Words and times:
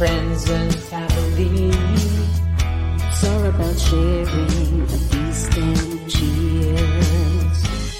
friends 0.00 0.48
and 0.48 0.74
family. 0.74 1.68
It's 3.04 3.22
all 3.28 3.44
about 3.52 3.78
sharing 3.78 4.80
a 4.80 4.98
feast 5.08 5.54
and 5.58 6.10
cheers. 6.10 7.58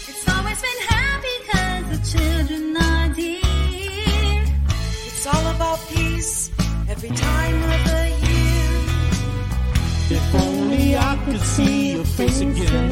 It's 0.08 0.26
always 0.34 0.60
been 0.66 0.82
happy 0.96 1.36
cause 1.50 1.86
the 1.92 2.00
children 2.12 2.74
are 2.88 3.08
dear. 3.12 4.44
It's 5.08 5.26
all 5.26 5.46
about 5.54 5.78
peace 5.90 6.50
every 6.88 7.10
time 7.10 7.58
of 7.74 7.80
the 7.90 8.04
year. 8.26 8.72
If 10.16 10.34
only 10.46 10.96
I 10.96 11.12
could 11.26 11.44
see 11.54 11.92
your 11.96 12.06
face 12.06 12.40
again. 12.40 12.88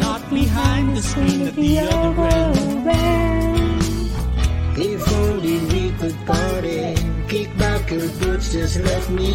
Not 0.00 0.28
behind 0.28 0.96
the 0.96 1.02
screen 1.02 1.46
at 1.46 1.54
the 1.54 1.78
other 1.78 2.26
end. 2.90 3.37
If 4.80 5.12
only 5.12 5.58
we 5.72 5.90
could 5.98 6.14
party, 6.24 6.94
kick 7.26 7.56
back 7.58 7.90
your 7.90 8.08
boots, 8.20 8.52
just 8.52 8.78
let 8.78 9.10
me. 9.10 9.32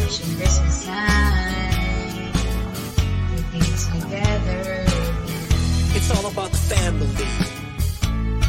Wishing 0.00 0.36
Christmas 0.38 0.86
time 0.86 2.32
to 3.36 3.42
be 3.52 3.60
together. 3.60 4.86
It's 5.96 6.10
all 6.16 6.30
about 6.32 6.50
the 6.50 6.56
family. 6.56 7.08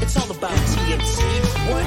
It's 0.01 0.15
all 0.15 0.31
about 0.31 0.55
TNC. 0.71 1.19
What? 1.69 1.85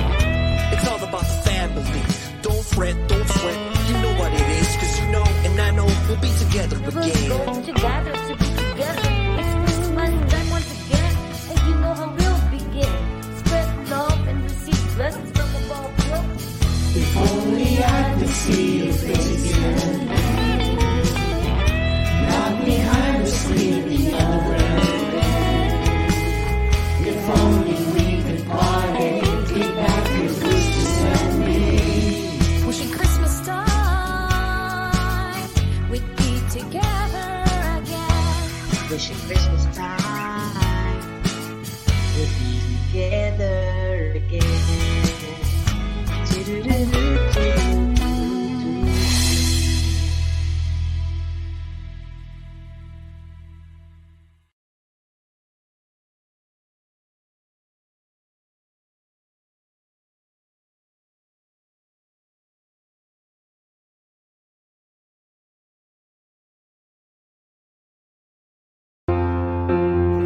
It's 0.75 0.89
all 0.89 1.03
about 1.09 1.25
the 1.25 1.41
family. 1.49 2.03
Don't 2.43 2.65
fret, 2.67 3.09
don't 3.09 3.27
fret. 3.27 3.59
You 3.89 3.95
know 3.95 4.15
what 4.21 4.31
it 4.35 4.49
is, 4.61 4.77
cause 4.77 5.01
you 5.01 5.07
know, 5.11 5.25
and 5.25 5.59
I 5.59 5.71
know 5.71 5.87
we'll 6.07 6.21
be 6.21 6.33
together 6.37 6.79
We're 6.81 7.01
again. 7.01 7.31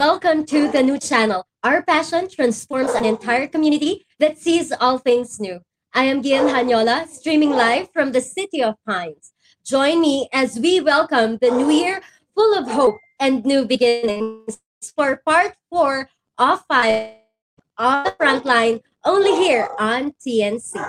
Welcome 0.00 0.46
to 0.46 0.72
the 0.72 0.82
new 0.82 0.98
channel. 0.98 1.44
Our 1.62 1.82
passion 1.82 2.26
transforms 2.26 2.92
an 2.92 3.04
entire 3.04 3.46
community 3.46 4.06
that 4.18 4.38
sees 4.38 4.72
all 4.72 4.96
things 4.96 5.38
new. 5.38 5.60
I 5.92 6.04
am 6.04 6.22
Gian 6.22 6.48
Hanyola, 6.48 7.06
streaming 7.06 7.50
live 7.50 7.92
from 7.92 8.12
the 8.12 8.22
city 8.22 8.62
of 8.62 8.76
Pines. 8.88 9.34
Join 9.62 10.00
me 10.00 10.26
as 10.32 10.58
we 10.58 10.80
welcome 10.80 11.36
the 11.42 11.50
new 11.50 11.68
year 11.68 12.00
full 12.34 12.56
of 12.56 12.66
hope 12.70 12.96
and 13.20 13.44
new 13.44 13.66
beginnings 13.66 14.58
for 14.96 15.20
part 15.20 15.56
four 15.68 16.08
of 16.38 16.64
five 16.64 17.20
on 17.76 18.04
the 18.04 18.12
front 18.16 18.46
line, 18.46 18.80
only 19.04 19.36
here 19.36 19.68
on 19.78 20.14
TNC. 20.16 20.80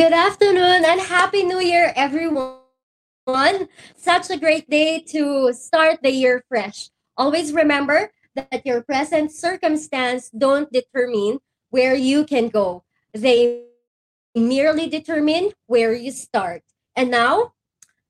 Good 0.00 0.14
afternoon 0.14 0.86
and 0.86 0.98
Happy 0.98 1.42
New 1.42 1.60
Year, 1.60 1.92
everyone. 1.94 2.56
Such 3.96 4.30
a 4.30 4.38
great 4.38 4.64
day 4.70 5.00
to 5.12 5.52
start 5.52 5.98
the 6.02 6.10
year 6.10 6.42
fresh. 6.48 6.88
Always 7.18 7.52
remember 7.52 8.10
that 8.34 8.64
your 8.64 8.80
present 8.80 9.30
circumstance 9.30 10.30
don't 10.30 10.72
determine 10.72 11.40
where 11.68 11.94
you 11.94 12.24
can 12.24 12.48
go. 12.48 12.82
They 13.12 13.64
merely 14.34 14.88
determine 14.88 15.52
where 15.66 15.92
you 15.92 16.12
start. 16.12 16.62
And 16.96 17.10
now, 17.10 17.52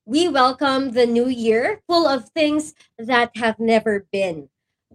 we 0.07 0.29
welcome 0.29 0.93
the 0.93 1.07
new 1.07 1.27
year 1.27 1.83
full 1.89 2.07
of 2.07 2.29
things 2.29 2.73
that 3.01 3.37
have 3.37 3.59
never 3.59 4.07
been. 4.13 4.49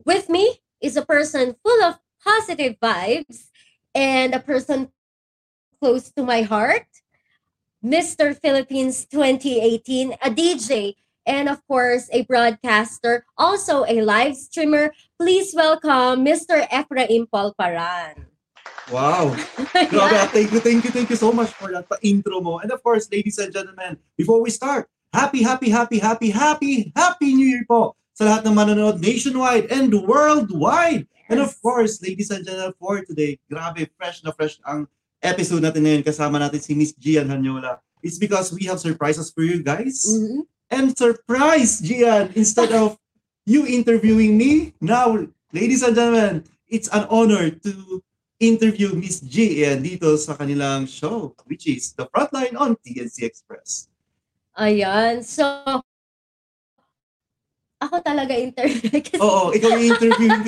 With 0.05 0.29
me 0.29 0.61
is 0.79 0.95
a 0.95 1.05
person 1.05 1.57
full 1.61 1.83
of 1.83 1.99
positive 2.23 2.79
vibes 2.79 3.49
and 3.93 4.33
a 4.33 4.39
person 4.39 4.91
close 5.79 6.11
to 6.15 6.23
my 6.23 6.41
heart, 6.41 6.87
Mr. 7.83 8.33
Philippines 8.39 9.05
2018, 9.05 10.13
a 10.21 10.29
DJ, 10.29 10.95
and 11.25 11.49
of 11.49 11.61
course, 11.67 12.09
a 12.13 12.23
broadcaster, 12.23 13.25
also 13.37 13.85
a 13.85 14.01
live 14.01 14.35
streamer. 14.37 14.93
Please 15.19 15.53
welcome 15.53 16.25
Mr. 16.25 16.65
Ephraim 16.69 17.27
Polparan. 17.27 18.25
Wow. 18.91 19.33
Grabe, 19.89 20.29
thank 20.29 20.51
you, 20.51 20.59
thank 20.59 20.83
you, 20.85 20.91
thank 20.91 21.09
you 21.09 21.15
so 21.15 21.31
much 21.31 21.49
for 21.53 21.71
that 21.71 21.85
intro 22.01 22.41
mo. 22.41 22.59
And 22.59 22.71
of 22.71 22.83
course, 22.83 23.09
ladies 23.11 23.37
and 23.37 23.51
gentlemen, 23.51 23.97
before 24.17 24.41
we 24.41 24.49
start, 24.49 24.89
happy, 25.13 25.41
happy, 25.41 25.69
happy, 25.69 25.97
happy, 25.97 26.29
happy, 26.29 26.93
happy 26.95 27.33
New 27.33 27.47
Year 27.49 27.65
po 27.65 27.97
sa 28.13 28.29
lahat 28.29 28.45
ng 28.45 28.53
manonood 28.53 29.01
nationwide 29.01 29.67
and 29.73 29.89
worldwide. 30.05 31.09
And 31.29 31.41
of 31.41 31.57
course, 31.61 31.97
ladies 32.05 32.29
and 32.29 32.45
gentlemen, 32.45 32.77
for 32.77 33.01
today, 33.01 33.41
grabe, 33.49 33.89
fresh 33.97 34.21
na 34.21 34.29
fresh 34.29 34.61
ang 34.61 34.85
episode 35.25 35.65
natin 35.65 35.83
ngayon. 35.83 36.05
Kasama 36.05 36.37
natin 36.37 36.61
si 36.61 36.77
Miss 36.77 36.93
Gian 36.93 37.27
Hanyola. 37.33 37.81
It's 38.05 38.21
because 38.21 38.53
we 38.53 38.69
have 38.69 38.77
surprises 38.77 39.33
for 39.33 39.41
you 39.41 39.65
guys. 39.65 40.05
Mhm. 40.05 40.45
And 40.69 40.85
surprise, 40.93 41.81
Gian, 41.81 42.29
instead 42.37 42.73
of 42.73 42.97
you 43.45 43.65
interviewing 43.65 44.37
me, 44.37 44.73
now, 44.81 45.17
ladies 45.53 45.85
and 45.85 45.93
gentlemen, 45.93 46.45
it's 46.69 46.89
an 46.89 47.05
honor 47.09 47.49
to 47.49 48.01
interview 48.41 48.93
Miss 48.93 49.21
Gian 49.21 49.81
dito 49.81 50.17
sa 50.17 50.37
kanilang 50.37 50.89
show, 50.89 51.33
which 51.45 51.69
is 51.69 51.93
The 51.93 52.09
Frontline 52.09 52.57
on 52.57 52.77
TNC 52.81 53.25
Express. 53.25 53.89
Ayan. 54.57 55.21
So, 55.23 55.45
ako 57.79 57.95
talaga 58.01 58.33
interview. 58.33 58.89
Oo, 59.21 59.53
ikaw 59.53 59.69
yung 59.77 59.85
interviewing 59.93 60.41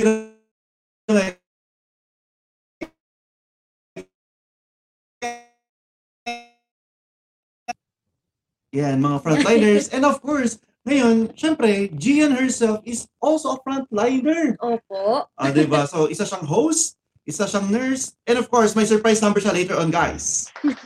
Yan, 8.78 9.02
mga 9.02 9.18
frontliners. 9.26 9.90
And 9.96 10.06
of 10.06 10.22
course, 10.22 10.62
ngayon, 10.86 11.34
syempre, 11.34 11.90
Gian 11.98 12.38
herself 12.38 12.86
is 12.86 13.10
also 13.18 13.58
a 13.58 13.60
frontliner. 13.60 14.54
Opo. 14.62 15.26
Ah, 15.34 15.50
di 15.50 15.66
ba? 15.66 15.90
So, 15.90 16.06
isa 16.08 16.24
siyang 16.24 16.46
host, 16.46 16.94
isa 17.26 17.44
siyang 17.44 17.68
nurse, 17.68 18.14
and 18.24 18.38
of 18.38 18.48
course, 18.48 18.78
may 18.78 18.86
surprise 18.86 19.20
number 19.20 19.42
siya 19.42 19.52
later 19.52 19.76
on, 19.76 19.90
guys. 19.90 20.48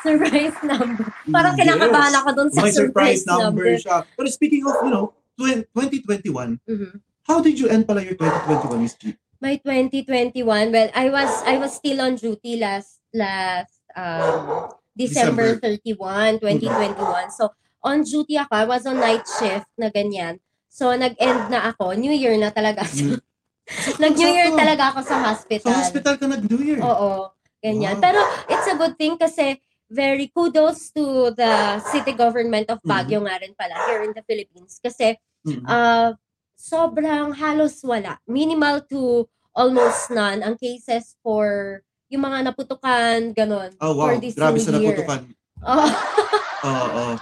Surprise 0.00 0.56
number. 0.64 1.04
Parang 1.28 1.56
kinakabahan 1.56 2.12
ako 2.20 2.28
dun 2.32 2.48
sa 2.52 2.64
May 2.64 2.72
surprise, 2.72 3.20
surprise, 3.20 3.22
number. 3.24 3.64
number. 3.68 3.80
siya. 3.80 3.96
But 4.16 4.28
speaking 4.32 4.64
of, 4.64 4.76
you 4.84 4.92
know, 4.92 5.12
20- 5.36 5.68
2021, 5.72 6.60
Mhm. 6.64 7.00
how 7.24 7.40
did 7.40 7.56
you 7.56 7.68
end 7.68 7.84
pala 7.88 8.04
your 8.04 8.16
2021, 8.16 8.80
Miss 8.80 8.96
G? 8.96 9.16
My 9.40 9.56
2021, 9.56 10.68
well, 10.68 10.90
I 10.92 11.08
was 11.08 11.32
I 11.48 11.56
was 11.56 11.72
still 11.72 12.04
on 12.04 12.20
duty 12.20 12.60
last 12.60 13.00
last 13.16 13.72
um 13.96 14.68
December, 15.00 15.56
31, 15.56 16.44
2021. 16.44 17.32
So 17.32 17.48
on 17.80 18.04
duty 18.04 18.36
ako, 18.36 18.52
I 18.52 18.66
was 18.68 18.84
on 18.84 19.00
night 19.00 19.24
shift 19.24 19.68
na 19.80 19.88
ganyan. 19.88 20.36
So 20.68 20.92
nag-end 20.92 21.48
na 21.48 21.72
ako, 21.72 21.96
New 21.96 22.12
Year 22.12 22.36
na 22.36 22.52
talaga. 22.52 22.84
So, 22.84 23.16
Nag-New 24.02 24.30
Year 24.34 24.50
talaga 24.52 24.90
ako 24.92 25.00
sa 25.06 25.16
hospital. 25.30 25.70
Sa 25.70 25.78
hospital 25.78 26.14
ka 26.18 26.26
nag-New 26.26 26.60
Year. 26.60 26.80
Oo, 26.82 27.30
ganyan. 27.62 27.96
Wow. 27.98 28.02
Pero 28.02 28.20
it's 28.50 28.66
a 28.66 28.76
good 28.76 28.98
thing 28.98 29.14
kasi 29.14 29.62
very 29.90 30.30
kudos 30.30 30.90
to 30.94 31.34
the 31.34 31.78
city 31.90 32.14
government 32.14 32.70
of 32.70 32.78
Baguio 32.86 33.22
nga 33.26 33.38
rin 33.42 33.54
pala 33.58 33.74
here 33.90 34.06
in 34.06 34.14
the 34.14 34.22
Philippines 34.22 34.78
kasi 34.78 35.18
Mhm. 35.42 35.66
uh, 35.66 36.14
sobrang 36.54 37.32
halos 37.34 37.80
wala. 37.82 38.20
Minimal 38.28 38.84
to 38.86 39.26
almost 39.56 40.12
none 40.12 40.44
ang 40.46 40.54
cases 40.54 41.16
for 41.24 41.80
yung 42.10 42.22
mga 42.26 42.38
naputukan, 42.50 43.18
ganon. 43.32 43.70
Oh, 43.78 43.94
wow. 43.94 44.10
For 44.10 44.14
this 44.18 44.34
Grabe 44.34 44.58
sa 44.58 44.74
year. 44.74 44.82
naputukan. 44.82 45.20
Oo, 45.62 45.86
Oo, 46.68 46.86
oo. 46.90 47.14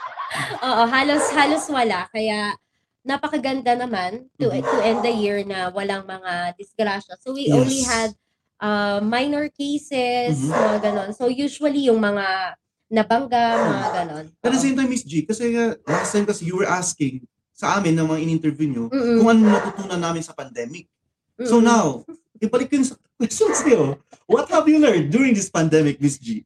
oo, 0.58 0.82
halos, 0.88 1.24
halos 1.30 1.64
wala. 1.68 2.08
Kaya 2.08 2.56
napakaganda 3.04 3.76
naman 3.76 4.26
to, 4.40 4.48
Mhm. 4.48 4.64
to 4.64 4.76
end 4.80 5.00
the 5.04 5.12
year 5.12 5.44
na 5.44 5.68
walang 5.68 6.08
mga 6.08 6.56
disgrasya. 6.56 7.20
So 7.20 7.36
we 7.36 7.46
Yes. 7.46 7.54
only 7.54 7.80
had 7.84 8.10
uh, 8.58 8.98
minor 8.98 9.52
cases, 9.52 10.40
Mhm. 10.40 10.50
mga 10.50 10.76
ganon. 10.82 11.10
So 11.12 11.28
usually 11.28 11.86
yung 11.86 12.00
mga 12.00 12.56
nabangga, 12.88 13.44
mga 13.54 13.86
ganon. 13.94 14.26
At 14.40 14.50
the 14.50 14.58
same 14.58 14.74
time, 14.74 14.88
Miss 14.88 15.04
G, 15.04 15.22
kasi 15.22 15.52
uh, 15.52 15.76
last 15.84 16.16
time 16.16 16.24
kasi 16.24 16.48
you 16.48 16.56
were 16.56 16.66
asking 16.66 17.28
sa 17.52 17.76
amin 17.76 17.92
ng 17.92 18.08
mga 18.08 18.20
in-interview 18.24 18.66
nyo 18.66 18.84
Mm-mm. 18.88 19.20
kung 19.20 19.28
ano 19.28 19.40
natutunan 19.52 20.00
namin 20.00 20.24
sa 20.24 20.32
pandemic. 20.32 20.88
So 21.38 21.62
Mm-mm. 21.62 21.70
now, 21.70 21.86
ibalik 22.42 22.70
ko 22.70 22.82
yung 22.82 22.88
sa 22.88 22.98
questions 23.14 23.62
niyo. 23.62 23.98
What 24.26 24.50
have 24.50 24.66
you 24.66 24.82
learned 24.82 25.14
during 25.14 25.34
this 25.34 25.48
pandemic, 25.48 26.02
Miss 26.02 26.18
G? 26.18 26.42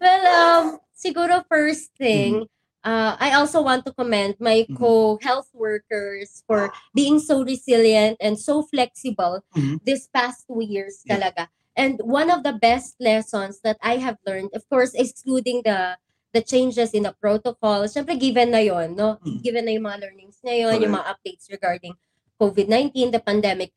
Well, 0.00 0.22
um, 0.26 0.64
siguro 0.92 1.40
first 1.48 1.92
thing, 1.96 2.44
Mm-hmm. 2.44 2.84
uh, 2.84 3.12
I 3.16 3.32
also 3.40 3.64
want 3.64 3.88
to 3.88 3.92
commend 3.92 4.36
my 4.38 4.68
Mhm. 4.68 4.76
co-health 4.76 5.48
workers 5.56 6.44
for 6.44 6.68
being 6.92 7.18
so 7.18 7.40
resilient 7.40 8.20
and 8.20 8.36
so 8.36 8.64
flexible 8.68 9.40
Mhm. 9.56 9.80
this 9.82 10.08
past 10.12 10.44
two 10.44 10.60
years 10.60 11.00
Yeah. 11.04 11.16
talaga. 11.16 11.48
And 11.72 12.02
one 12.02 12.28
of 12.28 12.42
the 12.42 12.52
best 12.52 12.98
lessons 12.98 13.62
that 13.62 13.78
I 13.80 14.02
have 14.02 14.18
learned, 14.26 14.50
of 14.52 14.66
course, 14.68 14.92
excluding 14.92 15.62
the 15.64 15.96
the 16.36 16.44
changes 16.44 16.92
in 16.92 17.08
the 17.08 17.16
protocol, 17.16 17.88
syempre 17.88 18.12
given 18.12 18.52
na 18.52 18.60
yon, 18.60 18.92
no? 18.92 19.16
Mhm. 19.24 19.40
Given 19.40 19.64
na 19.64 19.72
yung 19.72 19.88
mga 19.88 19.98
learnings 20.04 20.36
na 20.44 20.52
yon, 20.52 20.76
yung 20.76 20.92
mga 20.92 21.08
updates 21.08 21.48
regarding 21.48 21.96
COVID-19, 22.36 23.08
the 23.10 23.18
pandemic. 23.18 23.72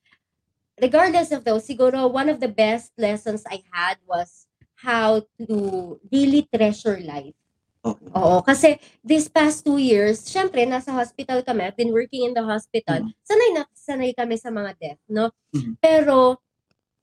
Regardless 0.81 1.29
of 1.29 1.45
those, 1.45 1.61
siguro 1.61 2.09
one 2.09 2.25
of 2.27 2.41
the 2.41 2.49
best 2.49 2.89
lessons 2.97 3.45
I 3.45 3.61
had 3.69 4.01
was 4.09 4.49
how 4.81 5.21
to 5.37 6.01
really 6.09 6.49
treasure 6.49 6.97
life. 7.05 7.37
Okay. 7.85 8.09
Oo, 8.17 8.41
kasi 8.41 8.81
this 9.05 9.29
past 9.29 9.61
two 9.61 9.77
years, 9.77 10.25
syempre, 10.25 10.65
nasa 10.65 10.89
hospital 10.89 11.45
kami. 11.45 11.69
I've 11.69 11.77
been 11.77 11.93
working 11.93 12.25
in 12.25 12.33
the 12.33 12.41
hospital. 12.41 13.05
Mhm. 13.05 13.13
Sanay 13.21 13.49
na 13.53 13.61
sanay 13.77 14.11
kami 14.17 14.41
sa 14.41 14.49
mga 14.49 14.71
death, 14.81 15.01
no? 15.05 15.29
Mhm. 15.53 15.77
Pero, 15.77 16.41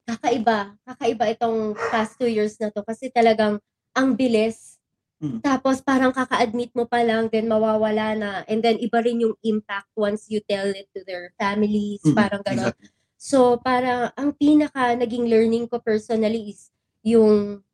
kakaiba. 0.06 0.74
Kakaiba 0.82 1.24
itong 1.34 1.78
past 1.94 2.18
two 2.18 2.30
years 2.30 2.58
na 2.58 2.74
to 2.74 2.82
kasi 2.82 3.10
talagang 3.14 3.62
ang 3.94 4.18
bilis. 4.18 4.78
Mhm. 5.22 5.38
Tapos 5.42 5.82
parang 5.82 6.10
kaka-admit 6.14 6.74
mo 6.74 6.86
pa 6.86 7.02
lang, 7.06 7.26
then 7.30 7.46
mawawala 7.46 8.14
na. 8.18 8.30
And 8.50 8.58
then 8.62 8.78
iba 8.82 9.02
rin 9.02 9.22
yung 9.22 9.34
impact 9.46 9.90
once 9.98 10.26
you 10.30 10.42
tell 10.46 10.66
it 10.66 10.90
to 10.94 11.02
their 11.06 11.30
families. 11.38 12.02
Mhm. 12.02 12.14
Parang 12.18 12.42
gano'n. 12.42 12.74
Exactly. 12.74 12.90
So, 13.18 13.58
para 13.58 14.14
ang 14.14 14.30
pinaka 14.30 14.94
naging 14.94 15.26
learning 15.26 15.66
ko 15.66 15.82
personally 15.82 16.54
is 16.54 16.70
yung 17.02 17.66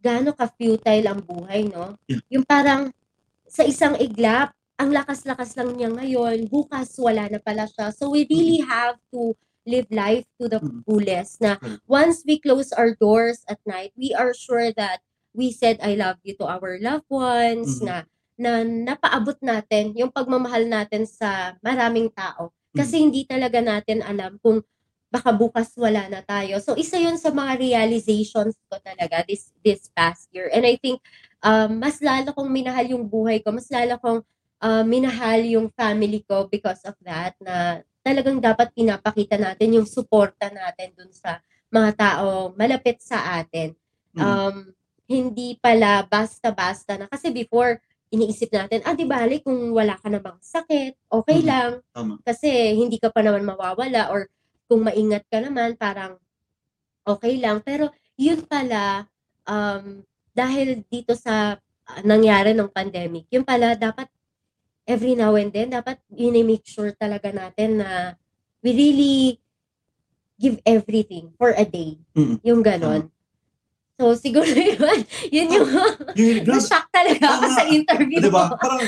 gaano 0.00 0.32
ka-futile 0.32 1.04
ang 1.04 1.20
buhay, 1.20 1.68
no? 1.68 2.00
Yeah. 2.08 2.20
Yung 2.40 2.44
parang 2.48 2.88
sa 3.44 3.64
isang 3.68 3.96
iglap, 4.00 4.56
ang 4.80 4.90
lakas-lakas 4.90 5.54
lang 5.60 5.76
niya 5.76 5.92
ngayon, 5.92 6.48
bukas 6.48 6.96
wala 6.96 7.28
na 7.28 7.38
pala 7.38 7.68
siya. 7.68 7.92
So, 7.92 8.08
we 8.10 8.24
really 8.26 8.64
have 8.64 8.96
to 9.12 9.36
live 9.64 9.88
life 9.92 10.24
to 10.40 10.48
the 10.48 10.60
Mhm. 10.60 10.84
fullest 10.84 11.40
na 11.40 11.56
once 11.88 12.20
we 12.24 12.36
close 12.40 12.72
our 12.72 12.92
doors 12.96 13.44
at 13.48 13.60
night, 13.64 13.92
we 13.96 14.12
are 14.12 14.32
sure 14.36 14.72
that 14.76 15.00
we 15.32 15.52
said 15.52 15.80
I 15.80 15.96
love 15.96 16.20
you 16.24 16.36
to 16.40 16.44
our 16.48 16.76
loved 16.80 17.08
ones, 17.08 17.80
Mhm. 17.80 17.84
na 17.84 17.96
na 18.34 18.50
napaabot 18.66 19.38
natin 19.40 19.94
yung 19.96 20.10
pagmamahal 20.10 20.66
natin 20.66 21.06
sa 21.06 21.54
maraming 21.62 22.10
tao. 22.12 22.50
Kasi 22.74 22.94
hindi 23.00 23.22
talaga 23.24 23.62
natin 23.62 24.02
alam 24.02 24.36
kung 24.42 24.60
baka 25.14 25.30
bukas 25.30 25.70
wala 25.78 26.10
na 26.10 26.26
tayo. 26.26 26.58
So 26.58 26.74
isa 26.74 26.98
yun 26.98 27.14
sa 27.14 27.30
mga 27.30 27.62
realizations 27.62 28.58
ko 28.66 28.82
talaga 28.82 29.22
this 29.22 29.54
this 29.62 29.86
past 29.94 30.26
year. 30.34 30.50
And 30.50 30.66
I 30.66 30.74
think 30.74 30.98
um, 31.38 31.78
mas 31.78 32.02
lalo 32.02 32.34
kong 32.34 32.50
minahal 32.50 32.82
yung 32.90 33.06
buhay 33.06 33.38
ko, 33.38 33.54
mas 33.54 33.70
lalo 33.70 33.94
kong 34.02 34.26
uh, 34.58 34.82
minahal 34.82 35.38
yung 35.46 35.70
family 35.70 36.26
ko 36.26 36.50
because 36.50 36.82
of 36.82 36.98
that 37.06 37.38
na 37.38 37.86
talagang 38.02 38.42
dapat 38.42 38.74
pinapakita 38.74 39.38
natin 39.38 39.78
yung 39.78 39.86
suporta 39.86 40.50
natin 40.50 40.90
dun 40.98 41.14
sa 41.14 41.38
mga 41.70 41.90
tao 41.94 42.50
malapit 42.58 42.98
sa 42.98 43.38
atin. 43.38 43.70
Mhm. 44.18 44.22
Um, 44.22 44.56
hindi 45.04 45.60
pala 45.60 46.02
basta-basta 46.04 46.96
na. 46.96 47.06
Kasi 47.06 47.28
before, 47.28 47.78
iniisip 48.12 48.50
natin, 48.52 48.80
ah, 48.84 48.92
di 48.96 49.04
bali, 49.08 49.40
kung 49.40 49.72
wala 49.72 49.96
ka 49.96 50.08
namang 50.12 50.38
sakit, 50.42 50.98
okay 51.08 51.38
Mhm. 51.40 51.46
lang. 51.48 51.70
Tama. 51.94 52.14
Kasi 52.24 52.76
hindi 52.76 53.00
ka 53.00 53.08
pa 53.14 53.24
naman 53.24 53.44
mawawala 53.46 54.12
or 54.12 54.28
kung 54.68 54.84
maingat 54.84 55.24
ka 55.28 55.40
naman, 55.40 55.76
parang 55.78 56.18
okay 57.06 57.36
lang. 57.40 57.60
Pero 57.64 57.92
yun 58.16 58.44
pala, 58.44 59.08
um, 59.48 60.02
dahil 60.34 60.82
dito 60.90 61.14
sa 61.14 61.56
ah, 61.84 62.00
nangyari 62.00 62.56
ng 62.56 62.72
pandemic, 62.72 63.28
yun 63.28 63.44
pala 63.44 63.76
dapat 63.76 64.08
every 64.88 65.12
now 65.16 65.36
and 65.36 65.52
then, 65.52 65.68
dapat 65.72 66.00
i-make 66.16 66.64
sure 66.64 66.92
talaga 66.96 67.28
natin 67.32 67.80
na 67.84 68.16
we 68.64 68.72
really 68.72 69.16
give 70.40 70.58
everything 70.66 71.30
for 71.38 71.52
a 71.54 71.62
day. 71.68 72.00
Mhm. 72.16 72.40
Yung 72.42 72.60
ganon. 72.64 73.13
So, 73.94 74.10
siguro 74.18 74.42
yun, 74.50 74.74
yun 75.30 75.48
yung 75.54 75.68
Yung, 76.18 76.42
grabe, 76.42 76.58
na-shock 76.58 76.86
talaga 76.90 77.24
ako 77.30 77.44
Tama. 77.46 77.54
sa 77.54 77.62
interview 77.64 78.18
di 78.18 78.26
ba? 78.26 78.50
mo. 78.50 78.58
Parang, 78.58 78.82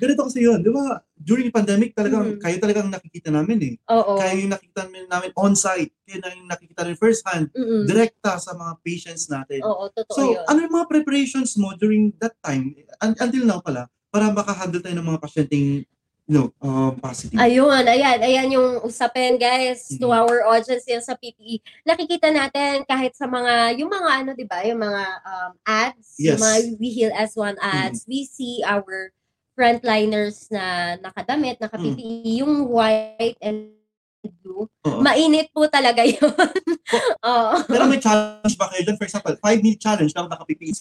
ganito 0.00 0.20
kasi 0.24 0.38
yun, 0.40 0.64
di 0.64 0.72
ba? 0.72 1.04
During 1.14 1.46
the 1.46 1.54
pandemic, 1.54 1.92
talagang, 1.92 2.24
Mhm. 2.24 2.40
kayo 2.40 2.56
talagang 2.56 2.88
nakikita 2.88 3.28
namin 3.28 3.58
eh. 3.60 3.74
Oo. 3.92 4.16
Kayo 4.16 4.40
yung 4.40 4.48
nakikita 4.50 4.80
namin, 5.06 5.30
on-site. 5.36 5.92
Kayo 6.02 6.18
na 6.18 6.32
yung 6.32 6.48
nakikita 6.48 6.80
namin 6.80 6.96
first 6.96 7.20
hand, 7.28 7.52
Mm-mm. 7.52 7.84
direkta 7.84 8.40
sa 8.40 8.56
mga 8.56 8.72
patients 8.80 9.28
natin. 9.28 9.60
Oo, 9.60 9.92
totoo 9.92 10.14
So, 10.16 10.22
yun. 10.32 10.40
ano 10.48 10.58
yung 10.58 10.74
mga 10.74 10.88
preparations 10.88 11.60
mo 11.60 11.76
during 11.76 12.08
that 12.16 12.32
time, 12.40 12.72
un- 12.98 13.18
until 13.20 13.44
now 13.44 13.60
pala, 13.60 13.92
para 14.08 14.32
makahandle 14.32 14.80
tayo 14.80 14.96
ng 14.96 15.04
mga 15.06 15.20
pasyenteng, 15.20 15.84
know, 16.30 16.46
um, 16.60 16.94
positive? 16.96 17.36
Ayun, 17.36 17.82
ayan, 17.82 18.18
ayan 18.20 18.48
yung 18.50 18.80
usapin 18.80 19.34
guys 19.34 19.90
to 19.90 20.06
Mhm. 20.06 20.14
our 20.14 20.46
audience 20.46 20.86
yan 20.86 21.02
sa 21.02 21.14
PPE. 21.14 21.58
Nakikita 21.82 22.30
natin 22.30 22.82
kahit 22.84 23.12
sa 23.12 23.26
mga, 23.26 23.74
yung 23.76 23.90
mga 23.90 24.10
ano, 24.16 24.30
di 24.32 24.46
ba, 24.46 24.62
yung 24.62 24.78
mga 24.78 25.02
um, 25.20 25.52
ads, 25.64 26.14
Yes. 26.16 26.38
yung 26.38 26.40
mga 26.40 26.56
We 26.78 26.88
Heal 26.88 27.12
S1 27.12 27.58
ads, 27.58 28.06
we 28.06 28.22
see 28.24 28.62
our 28.62 29.10
frontliners 29.52 30.46
na 30.48 30.96
nakadamit, 30.96 31.58
naka-PPE, 31.58 32.40
yung 32.40 32.64
white 32.64 33.36
and 33.38 33.74
blue. 34.40 34.64
Oo. 34.86 35.00
Mainit 35.00 35.50
po 35.50 35.66
talaga 35.66 36.00
yun. 36.08 36.32
Oo. 37.20 37.54
Pero 37.66 37.84
may 37.84 37.98
challenge 37.98 38.54
ba 38.54 38.68
kayo 38.68 38.84
dyan? 38.84 38.96
For 38.96 39.04
example, 39.04 39.34
5-minute 39.36 39.80
challenge 39.80 40.12
lang 40.12 40.28
nakapipi 40.28 40.72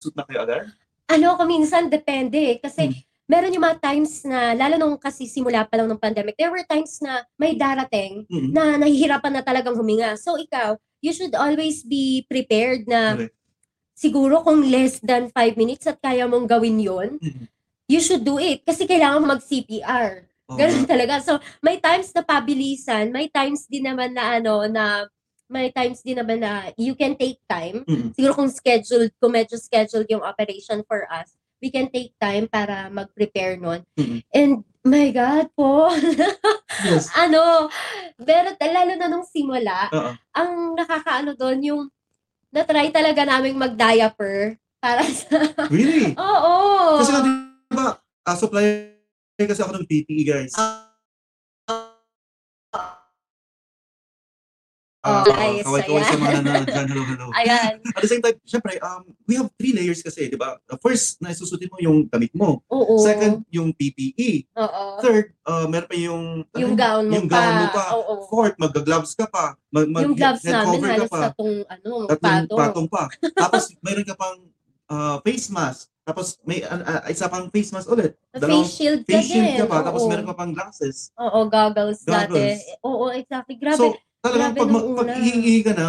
suit 0.00 0.16
na 0.16 0.24
kayo 0.24 0.42
agad? 0.42 0.64
ano 1.10 1.34
ko 1.34 1.42
minsan 1.42 1.90
depende 1.90 2.38
eh. 2.38 2.56
kasi 2.56 2.86
Hmm. 2.86 2.96
Meron 3.30 3.54
yung 3.54 3.62
mga 3.62 3.78
times 3.78 4.26
na 4.26 4.58
lalo 4.58 4.74
nung 4.74 4.98
kasi 4.98 5.30
simula 5.30 5.62
pa 5.62 5.78
lang 5.78 5.86
ng 5.86 6.02
pandemic 6.02 6.34
there 6.34 6.50
were 6.50 6.66
times 6.66 6.98
na 6.98 7.22
may 7.38 7.54
darating 7.54 8.26
Mm. 8.26 8.50
na 8.50 8.62
nahihirapan 8.74 9.38
na 9.38 9.42
talagang 9.46 9.78
huminga 9.78 10.18
so 10.18 10.34
ikaw 10.34 10.74
you 10.98 11.14
should 11.14 11.32
always 11.38 11.86
be 11.86 12.26
prepared 12.26 12.90
na 12.90 13.14
Correct. 13.14 13.34
siguro 13.94 14.42
kung 14.42 14.66
less 14.66 14.98
than 14.98 15.30
5 15.30 15.54
minutes 15.54 15.86
at 15.86 16.02
kaya 16.02 16.26
mong 16.26 16.50
gawin 16.50 16.82
yon 16.82 17.22
Mhm. 17.22 17.46
you 17.86 18.02
should 18.02 18.26
do 18.26 18.42
it 18.42 18.66
kasi 18.66 18.82
kailangan 18.84 19.22
mag 19.22 19.38
CPR 19.40 20.26
Oo. 20.50 20.58
Ganun 20.58 20.82
talaga. 20.82 21.22
So, 21.22 21.38
may 21.62 21.78
times 21.78 22.10
na 22.10 22.26
pabilisan, 22.26 23.14
may 23.14 23.30
times 23.30 23.70
din 23.70 23.86
naman 23.86 24.18
na 24.18 24.42
ano, 24.42 24.66
na 24.66 25.06
may 25.46 25.70
times 25.70 26.02
din 26.02 26.18
naman 26.18 26.42
na 26.42 26.74
you 26.74 26.98
can 26.98 27.14
take 27.14 27.38
time. 27.46 27.86
Mm. 27.86 28.10
Siguro 28.18 28.34
kung 28.34 28.50
scheduled, 28.50 29.14
kung 29.22 29.30
medyo 29.30 29.54
scheduled 29.62 30.10
yung 30.10 30.26
operation 30.26 30.82
for 30.90 31.06
us, 31.06 31.38
we 31.60 31.68
can 31.68 31.86
take 31.92 32.16
time 32.16 32.48
para 32.48 32.88
mag-prepare 32.88 33.60
nun. 33.60 33.84
Mm. 33.94 34.20
And, 34.32 34.52
my 34.80 35.12
God 35.12 35.52
po, 35.52 35.92
Yes. 36.88 37.12
ano, 37.12 37.68
pero 38.16 38.56
lalo 38.56 38.92
na 38.96 39.06
nung 39.12 39.28
simula, 39.28 39.92
Oo. 39.92 40.10
ang 40.32 40.72
nakakaano 40.72 41.36
doon, 41.36 41.58
yung 41.60 41.82
na-try 42.50 42.88
talaga 42.90 43.22
naming 43.28 43.60
mag-diaper 43.60 44.56
para 44.80 45.04
sa... 45.04 45.52
Really? 45.72 46.16
Oo! 46.16 46.52
Kasi 47.04 47.10
nga, 47.12 47.22
di 47.22 47.32
ba, 47.76 47.86
uh, 48.00 48.36
supply 48.36 48.96
kasi 49.40 49.60
ako 49.60 49.72
ng 49.76 49.86
PPE, 49.88 50.22
guys. 50.24 50.52
Ah, 55.00 55.24
Oh, 55.24 55.32
ayos, 55.32 55.64
kaway-kaway 55.64 56.04
sa 56.04 56.12
ayan. 56.12 56.20
mga 56.20 56.32
nanonood 56.36 56.68
dyan. 56.68 56.86
Hello, 56.92 57.02
hello. 57.08 57.26
Ayan. 57.32 57.72
At 57.96 58.02
the 58.04 58.10
same 58.10 58.20
time, 58.20 58.36
syempre, 58.44 58.76
um, 58.78 59.00
we 59.24 59.32
have 59.32 59.48
three 59.56 59.72
layers 59.72 60.04
kasi, 60.04 60.28
di 60.28 60.36
ba? 60.36 60.60
Uh, 60.68 60.76
First, 60.76 61.16
na 61.18 61.32
isusutin 61.32 61.72
mo 61.72 61.80
yung 61.80 62.04
damit 62.04 62.36
mo. 62.36 62.60
Oo. 62.68 63.00
Second, 63.00 63.40
yung 63.48 63.72
PPE. 63.72 64.52
Oo. 64.60 64.84
Third, 65.00 65.32
uh, 65.48 65.64
meron 65.64 65.88
pa 65.88 65.96
yung... 65.96 66.24
ano 66.44 66.60
yung 66.60 66.76
gown 66.76 67.04
mo 67.08 67.12
yung 67.16 67.26
pa. 67.26 67.32
gown 67.32 67.54
mo 67.56 67.66
pa. 67.72 67.84
Oo. 67.96 68.12
Fourth, 68.28 68.56
mag-gloves 68.60 69.16
ka 69.16 69.24
pa. 69.24 69.56
Mag, 69.72 69.88
mag, 69.88 70.04
yung 70.04 70.12
gloves 70.12 70.44
namin 70.44 70.78
halos 70.84 71.08
pa. 71.08 71.32
tatong 71.32 71.54
ano, 71.64 71.90
Tatlong 72.04 72.20
patong. 72.20 72.58
patong 72.60 72.88
pa. 72.92 73.02
Tapos, 73.48 73.72
mayroon 73.80 74.04
ka 74.04 74.16
pang 74.20 74.36
uh, 74.86 75.16
face 75.24 75.48
mask. 75.48 75.88
Tapos, 76.04 76.36
may 76.44 76.60
uh, 76.60 76.76
uh, 76.76 77.08
isa 77.08 77.24
pang 77.24 77.48
face 77.48 77.72
mask 77.72 77.88
ulit. 77.88 78.20
Dalawang 78.36 78.68
Face 78.68 78.76
shield 78.76 79.00
ka 79.08 79.16
face 79.16 79.32
shield 79.32 79.48
din. 79.48 79.60
ka 79.60 79.64
pa. 79.64 79.80
Tapos, 79.80 80.04
oo. 80.04 80.10
meron 80.12 80.28
ka 80.28 80.36
pang 80.36 80.52
glasses. 80.52 81.08
Oo, 81.16 81.48
goggles, 81.48 82.04
dati. 82.04 82.36
Goggles. 82.36 82.60
Oo, 82.84 83.08
exactly. 83.08 83.56
Grabe. 83.56 83.80
So, 83.80 83.96
talagang 84.20 84.52
grabe 84.54 84.60
pag, 84.60 84.70
nung 84.70 84.96
pag 84.96 85.08
una. 85.10 85.16
ihi 85.20 85.56
ka 85.64 85.72
na, 85.72 85.88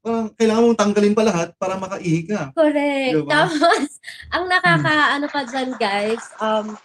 parang 0.00 0.26
kailangan 0.32 0.62
mong 0.64 0.80
tanggalin 0.80 1.14
pa 1.16 1.24
lahat 1.24 1.48
para 1.60 1.74
makaihi 1.76 2.20
ka. 2.28 2.52
Correct. 2.56 3.14
Diba? 3.16 3.28
Tapos, 3.28 3.84
ang 4.34 4.44
nakaka, 4.48 4.96
ano 5.16 5.26
pa 5.28 5.40
dyan, 5.44 5.70
guys, 5.76 6.24
um, 6.40 6.76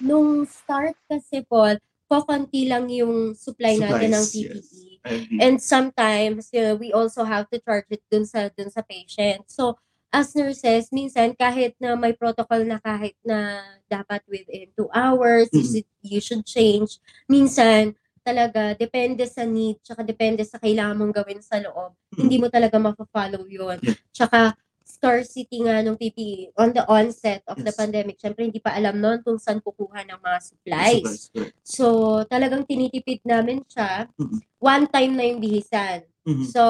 nung 0.00 0.44
start 0.48 0.96
kasi 1.08 1.44
po, 1.44 1.64
kokonti 2.04 2.68
lang 2.68 2.88
yung 2.92 3.32
supply 3.32 3.80
natin 3.80 4.12
ng 4.12 4.24
Supplies, 4.24 4.68
PPE. 4.68 4.92
I 5.04 5.10
agree. 5.20 5.38
And 5.40 5.56
sometimes, 5.60 6.48
you 6.52 6.62
know, 6.64 6.76
we 6.76 6.92
also 6.92 7.24
have 7.24 7.48
to 7.52 7.60
charge 7.60 7.88
it 7.92 8.00
dun 8.08 8.24
sa, 8.24 8.48
dun 8.52 8.72
sa 8.72 8.80
patient. 8.80 9.44
So, 9.48 9.76
as 10.08 10.30
nurses, 10.32 10.88
minsan 10.94 11.34
kahit 11.34 11.74
na 11.82 11.98
may 11.98 12.14
protocol 12.14 12.62
na 12.62 12.78
kahit 12.78 13.18
na 13.26 13.60
dapat 13.90 14.22
within 14.30 14.70
two 14.78 14.86
hours, 14.94 15.50
you, 15.50 15.60
Mm. 15.60 15.68
should, 15.74 15.88
you 16.06 16.20
should 16.22 16.44
change. 16.46 17.02
Minsan, 17.26 17.98
talaga, 18.24 18.72
depende 18.72 19.28
sa 19.28 19.44
need, 19.44 19.78
tsaka 19.84 20.00
depende 20.00 20.40
sa 20.48 20.56
kailangan 20.56 20.96
mong 20.96 21.12
gawin 21.12 21.44
sa 21.44 21.60
loob. 21.60 21.92
Mm. 22.16 22.20
Hindi 22.24 22.36
mo 22.40 22.46
talaga 22.48 22.76
ma-follow 22.80 23.44
yun. 23.46 23.76
Yeah. 23.84 24.00
Tsaka, 24.16 24.56
scarcity 24.84 25.64
nga 25.64 25.80
ng 25.80 25.96
PPE 25.96 26.52
on 26.60 26.72
the 26.72 26.84
onset 26.88 27.40
of 27.48 27.56
the 27.60 27.72
Yes. 27.72 27.76
pandemic. 27.80 28.16
Syempre, 28.20 28.44
hindi 28.48 28.60
pa 28.60 28.72
alam 28.76 29.00
noon 29.00 29.20
kung 29.24 29.40
saan 29.40 29.60
kukuha 29.60 30.04
ng 30.08 30.20
mga 30.20 30.38
Supplies, 30.40 31.28
supplies. 31.28 31.52
So, 31.64 31.84
talagang 32.28 32.64
tinitipid 32.68 33.20
namin 33.24 33.64
siya. 33.68 34.08
Mhm. 34.16 34.38
One 34.60 34.84
time 34.88 35.12
na 35.16 35.24
yung 35.28 35.40
bihisan. 35.40 36.04
Mhm. 36.24 36.44
So, 36.48 36.62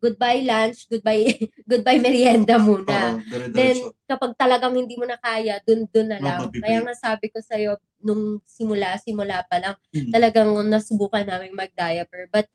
goodbye 0.00 0.40
lunch, 0.40 0.88
goodbye 0.88 1.36
goodbye 1.70 2.00
merienda 2.00 2.56
muna. 2.56 3.20
Dire-diretso. 3.20 3.52
Then, 3.52 3.76
kapag 4.06 4.32
talagang 4.34 4.72
hindi 4.72 4.96
mo 4.96 5.04
na 5.04 5.16
kaya, 5.16 5.60
dun, 5.62 5.84
dun 5.86 6.08
na 6.08 6.18
lang. 6.18 6.48
magbibigay. 6.48 6.64
Kaya 6.64 6.78
nga 6.82 6.94
sabi 6.96 7.26
ko 7.28 7.38
sa'yo, 7.38 7.76
nung 8.00 8.40
simula, 8.44 8.96
simula 8.96 9.44
pa 9.44 9.60
lang, 9.60 9.74
Mhm. 9.92 10.10
talagang 10.10 10.48
nasubukan 10.64 11.22
namin 11.22 11.52
mag-diaper. 11.52 12.26
But, 12.28 12.48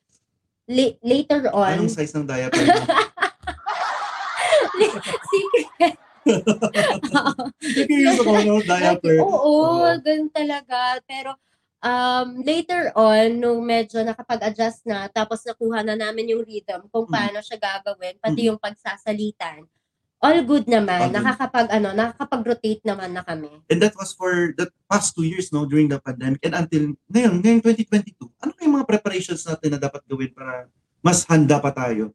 la- 0.66 0.98
later 1.00 1.54
on, 1.54 1.78
Anong 1.80 1.94
size 1.94 2.12
ng 2.12 2.26
diaper 2.26 2.66
mo? 2.66 2.74
secret. 4.76 5.96
Ako, 8.18 8.32
no? 8.48 8.56
Diaper. 8.60 9.16
Oo, 9.22 9.38
Oo. 9.86 9.94
ganun 10.02 10.30
talaga. 10.30 10.98
Pero, 11.06 11.38
um, 11.86 12.42
later 12.42 12.90
on, 12.98 13.38
nung 13.38 13.62
medyo 13.62 14.02
nakapag-adjust 14.02 14.82
na, 14.90 15.06
tapos 15.08 15.46
nakuha 15.46 15.86
na 15.86 15.94
namin 15.94 16.34
yung 16.34 16.42
rhythm 16.42 16.90
kung 16.90 17.06
Mm. 17.06 17.14
paano 17.14 17.40
siya 17.46 17.58
gagawin, 17.62 18.18
pati 18.18 18.50
yung 18.50 18.58
pagsasalitan, 18.58 19.70
all 20.18 20.42
good 20.42 20.66
naman. 20.66 21.06
All 21.06 21.14
good. 21.14 21.22
Nakakapag, 21.22 21.68
ano, 21.70 21.94
nakakapag-rotate 21.94 22.82
naman 22.82 23.14
na 23.14 23.22
kami. 23.22 23.62
And 23.70 23.78
that 23.86 23.94
was 23.94 24.18
for 24.18 24.58
the 24.58 24.74
past 24.90 25.14
two 25.14 25.30
years, 25.30 25.54
no? 25.54 25.70
During 25.70 25.86
the 25.86 26.02
pandemic. 26.02 26.42
And 26.42 26.58
until 26.58 26.98
ngayon, 27.06 27.46
ngayong 27.46 27.62
2022, 27.62 28.34
ano 28.42 28.52
yung 28.58 28.76
mga 28.82 28.90
preparations 28.90 29.46
natin 29.46 29.78
na 29.78 29.80
dapat 29.80 30.02
gawin 30.10 30.34
para 30.34 30.66
mas 31.06 31.22
handa 31.30 31.62
pa 31.62 31.70
tayo? 31.70 32.10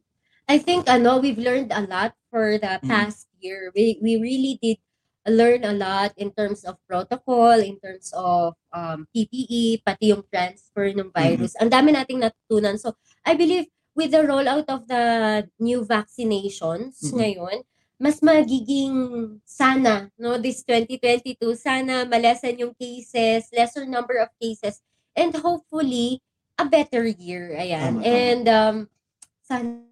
I 0.51 0.59
think, 0.59 0.91
ano, 0.91 1.23
we've 1.23 1.39
learned 1.39 1.71
a 1.71 1.87
lot 1.87 2.11
for 2.27 2.59
the 2.59 2.75
Mm. 2.83 2.91
past 2.91 3.31
year. 3.39 3.71
We, 3.71 3.95
we 4.03 4.19
really 4.19 4.59
did 4.59 4.83
learn 5.27 5.61
a 5.63 5.73
lot 5.73 6.11
in 6.17 6.33
terms 6.33 6.65
of 6.65 6.77
protocol, 6.89 7.53
in 7.61 7.77
terms 7.77 8.09
of 8.17 8.57
um, 8.73 9.05
PPE, 9.13 9.85
pati 9.85 10.09
yung 10.09 10.25
transfer 10.31 10.89
ng 10.89 11.13
virus. 11.13 11.53
Ang 11.61 11.69
dami 11.69 11.93
nating 11.93 12.25
natutunan. 12.25 12.79
So, 12.81 12.97
I 13.21 13.37
believe 13.37 13.69
with 13.93 14.11
the 14.15 14.23
rollout 14.25 14.65
of 14.71 14.87
the 14.87 15.45
new 15.61 15.85
vaccinations 15.85 16.97
Mhm. 17.05 17.13
ngayon, 17.21 17.57
mas 18.01 18.17
magiging 18.17 18.95
sana, 19.45 20.09
no, 20.17 20.41
this 20.41 20.65
2022, 20.65 21.53
sana 21.53 22.01
malesen 22.09 22.57
yung 22.57 22.73
cases, 22.73 23.45
lesser 23.53 23.85
number 23.85 24.17
of 24.17 24.33
cases, 24.41 24.81
and 25.13 25.29
hopefully, 25.37 26.17
a 26.57 26.65
better 26.65 27.05
year. 27.05 27.53
Ayan. 27.53 28.01
Tama, 28.01 28.01
tama. 28.01 28.09
And, 28.09 28.45
um, 28.49 28.75
sana 29.45 29.90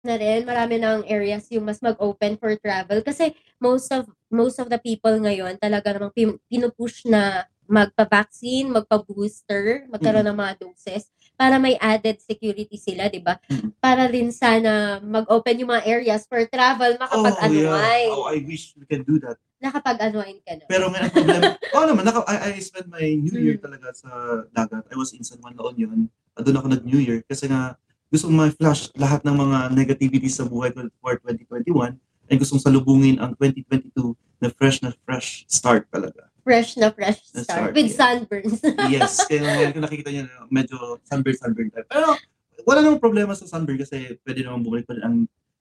na 0.00 0.16
rin, 0.16 0.48
marami 0.48 0.80
ng 0.80 1.04
areas 1.06 1.44
yung 1.52 1.68
mas 1.68 1.80
mag-open 1.80 2.40
for 2.40 2.52
travel. 2.56 3.04
Kasi 3.04 3.36
most 3.60 3.92
of 3.92 4.08
most 4.32 4.56
of 4.56 4.72
the 4.72 4.80
people 4.80 5.12
ngayon 5.12 5.60
talaga 5.60 5.92
namang 5.96 6.14
pin- 6.16 6.40
pinupush 6.48 7.04
na 7.04 7.44
magpa-vaccine, 7.70 8.66
magpa-booster, 8.66 9.86
magkaroon 9.86 10.26
ng 10.26 10.34
mga 10.34 10.54
doses 10.58 11.06
para 11.38 11.54
may 11.56 11.78
added 11.78 12.18
security 12.18 12.74
sila, 12.74 13.06
di 13.06 13.22
ba? 13.22 13.38
Para 13.78 14.10
rin 14.10 14.28
sana 14.34 14.98
mag-open 15.00 15.62
yung 15.62 15.70
mga 15.70 15.86
areas 15.86 16.26
for 16.26 16.42
travel, 16.50 16.98
makapag-unwind. 16.98 18.10
Oh, 18.10 18.26
I 18.26 18.42
wish 18.42 18.74
we 18.74 18.84
can 18.84 19.06
do 19.06 19.22
that. 19.22 19.38
Nakapag-unwind 19.62 20.42
ka 20.42 20.52
na. 20.58 20.64
Pero 20.66 20.90
ngayon 20.90 21.04
ang 21.06 21.14
problema, 21.14 21.42
oh 21.78 21.84
naman, 21.86 22.04
naka, 22.04 22.20
I, 22.26 22.58
I 22.58 22.60
spent 22.60 22.90
my 22.90 23.06
New 23.06 23.38
Year 23.38 23.56
Mm. 23.56 23.64
talaga 23.64 23.88
sa 23.94 24.10
dagat. 24.50 24.84
I 24.90 24.96
was 24.98 25.14
in 25.14 25.22
San 25.22 25.38
Juan 25.38 25.54
La 25.54 25.70
Union. 25.70 26.10
Doon 26.34 26.56
ako 26.58 26.66
nag-New 26.74 27.00
Year 27.00 27.22
kasi 27.24 27.46
nga 27.46 27.78
gusto 28.10 28.26
kong 28.26 28.38
ma-flash 28.42 28.90
lahat 28.98 29.22
ng 29.22 29.36
mga 29.38 29.58
negativities 29.70 30.42
sa 30.42 30.44
buhay 30.44 30.74
ko 30.74 30.82
for 30.98 31.14
2021 31.22 31.94
and 32.30 32.36
gustong 32.42 32.58
salubungin 32.58 33.22
ang 33.22 33.38
2022 33.38 33.94
na 34.42 34.50
fresh 34.50 34.82
na 34.82 34.90
fresh 35.06 35.46
start 35.46 35.86
talaga. 35.94 36.26
fresh 36.42 36.74
na 36.74 36.90
fresh 36.90 37.22
Na 37.30 37.46
start 37.46 37.70
start, 37.70 37.72
with 37.78 37.86
yeah. 37.86 37.98
sunburns. 38.00 38.58
Yes, 38.94 39.22
kaya 39.22 39.46
ngayon 39.46 39.70
kung 39.70 39.84
nakikita 39.86 40.10
niyo 40.10 40.24
medyo 40.50 40.98
sunburn 41.06 41.36
sunburn 41.38 41.70
type. 41.70 41.86
Pero 41.86 42.18
wala 42.66 42.78
namang 42.82 42.98
problema 42.98 43.32
sa 43.38 43.46
sunburn 43.46 43.78
kasi 43.78 44.18
pwede 44.26 44.42
naman 44.42 44.66
bumalik 44.66 44.90
pa 44.90 44.98
rin 44.98 45.04
ang 45.06 45.16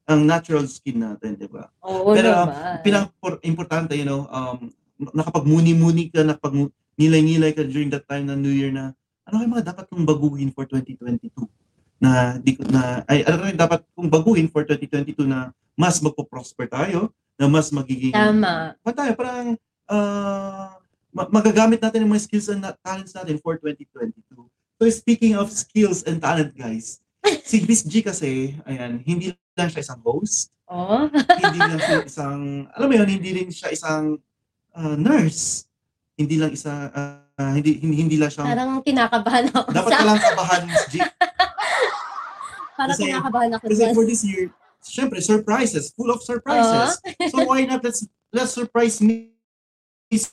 ang 0.10 0.26
natural 0.26 0.66
skin 0.66 1.06
natin, 1.06 1.38
di 1.38 1.46
ba? 1.46 1.70
Oo 1.86 2.18
Pero 2.18 2.34
naman. 2.34 2.82
pinang 2.82 3.06
importante, 3.46 3.94
you 3.94 4.10
know, 4.10 4.26
um, 4.34 4.74
nakapagmuni-muni 5.14 6.10
ka, 6.10 6.26
nakapag 6.26 6.74
ngilay-ngilay 6.98 7.54
ka 7.54 7.62
during 7.62 7.94
that 7.94 8.10
time 8.10 8.26
ng 8.26 8.42
New 8.42 8.50
Year 8.50 8.74
na 8.74 8.98
ano 9.30 9.46
yung 9.46 9.54
mga 9.54 9.70
dapat 9.70 9.86
kong 9.94 10.10
baguhin 10.10 10.50
for 10.50 10.66
2022 10.66 11.30
na 12.00 12.40
di 12.40 12.56
ko 12.56 12.64
na 12.68 13.04
ay 13.12 13.28
ano 13.28 13.46
yung 13.48 13.60
dapat 13.60 13.84
kong 13.94 14.08
baguhin 14.08 14.48
for 14.48 14.64
2022 14.64 15.28
na 15.28 15.52
mas 15.76 16.00
magpo-prosper 16.00 16.68
tayo 16.72 17.12
na 17.36 17.48
mas 17.48 17.72
magiging 17.72 18.16
Tama. 18.16 18.76
pa 18.80 18.92
tayo 18.96 19.12
parang 19.20 19.60
ma- 21.12 21.32
magagamit 21.32 21.80
natin 21.80 22.08
yung 22.08 22.12
mga 22.16 22.24
skills 22.24 22.48
and 22.52 22.64
talents 22.84 23.12
natin 23.12 23.36
for 23.40 23.60
2022 23.60 24.16
so 24.80 24.84
speaking 24.88 25.36
of 25.36 25.52
skills 25.52 26.08
and 26.08 26.24
talent 26.24 26.56
guys 26.56 27.04
si 27.44 27.60
Miss 27.68 27.84
G 27.84 28.00
kasi 28.00 28.56
ayan 28.64 29.04
hindi 29.04 29.36
lang 29.60 29.68
siya 29.68 29.84
isang 29.84 30.00
host 30.04 30.56
Oh. 30.70 31.10
hindi 31.10 31.58
lang 31.58 31.82
siya 31.82 32.06
isang, 32.06 32.70
alam 32.70 32.88
mo 32.88 32.94
yun, 32.94 33.10
hindi 33.10 33.30
rin 33.42 33.50
siya 33.50 33.74
isang 33.74 34.22
ah, 34.78 34.94
nurse. 34.94 35.66
Hindi 36.14 36.38
lang 36.38 36.54
isa, 36.54 36.94
ah, 36.94 37.52
hindi, 37.58 37.82
hindi, 37.82 37.96
hindi 38.06 38.16
lang 38.22 38.30
siyang, 38.30 38.48
Parang 38.54 38.72
kinakabahan 38.86 39.50
ako. 39.50 39.70
dapat 39.74 39.92
sa, 39.92 39.98
ka 39.98 40.06
lang 40.06 40.20
kabahan, 40.22 40.62
Miss 40.70 40.86
G. 40.94 41.02
parang 42.80 42.96
kasi- 42.96 43.12
kinakabahan 43.12 43.52
ako. 43.60 43.64
Kasi 43.68 43.84
dyan. 43.84 43.94
for 43.94 44.06
this 44.08 44.24
year, 44.24 44.44
syempre, 44.80 45.20
surprises, 45.20 45.92
full 45.92 46.08
of 46.08 46.24
surprises. 46.24 46.96
so 47.28 47.44
why 47.44 47.68
not 47.68 47.84
let's 47.84 48.08
let's 48.32 48.56
surprise 48.56 49.04
Miss 49.04 50.32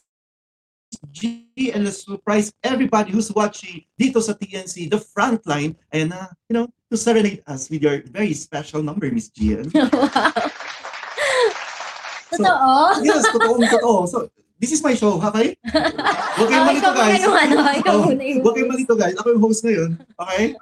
G 1.10 1.50
and 1.74 1.82
let's 1.82 2.06
surprise 2.06 2.54
everybody 2.62 3.10
who's 3.10 3.34
watching 3.34 3.82
dito 3.98 4.22
sa 4.22 4.38
TNC, 4.38 4.86
the 4.86 5.02
frontline, 5.02 5.74
and 5.90 6.14
uh, 6.14 6.30
you 6.46 6.54
know, 6.54 6.70
to 6.88 6.96
serenade 6.96 7.42
us 7.50 7.66
with 7.66 7.82
your 7.82 8.06
very 8.06 8.30
special 8.38 8.86
number, 8.86 9.10
Miss 9.10 9.26
Gian. 9.34 9.66
wow. 9.74 9.90
Totoo? 12.30 13.04
yes, 13.04 13.26
totoo, 13.34 13.58
totoo. 13.66 14.06
So, 14.08 14.30
this 14.60 14.72
is 14.72 14.82
my 14.82 14.94
show, 14.94 15.18
okay? 15.20 15.56
Huwag 16.38 16.48
kayong 16.48 16.64
Oh, 16.64 16.68
malito, 16.70 16.90
guys. 16.94 17.20
ano, 17.20 17.28
Oh, 17.86 18.08
Huwag 18.14 18.54
kayong 18.56 18.70
malito, 18.72 18.94
guys. 18.96 19.14
Ako 19.20 19.26
yung 19.36 19.42
host 19.42 19.60
ngayon, 19.64 19.90
okay? 20.20 20.54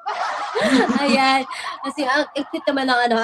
Ayan. 1.05 1.43
Kasi 1.83 2.01
ang 2.03 2.25
cute 2.33 2.67
naman 2.67 2.87
ng 2.87 3.01
ano, 3.03 3.17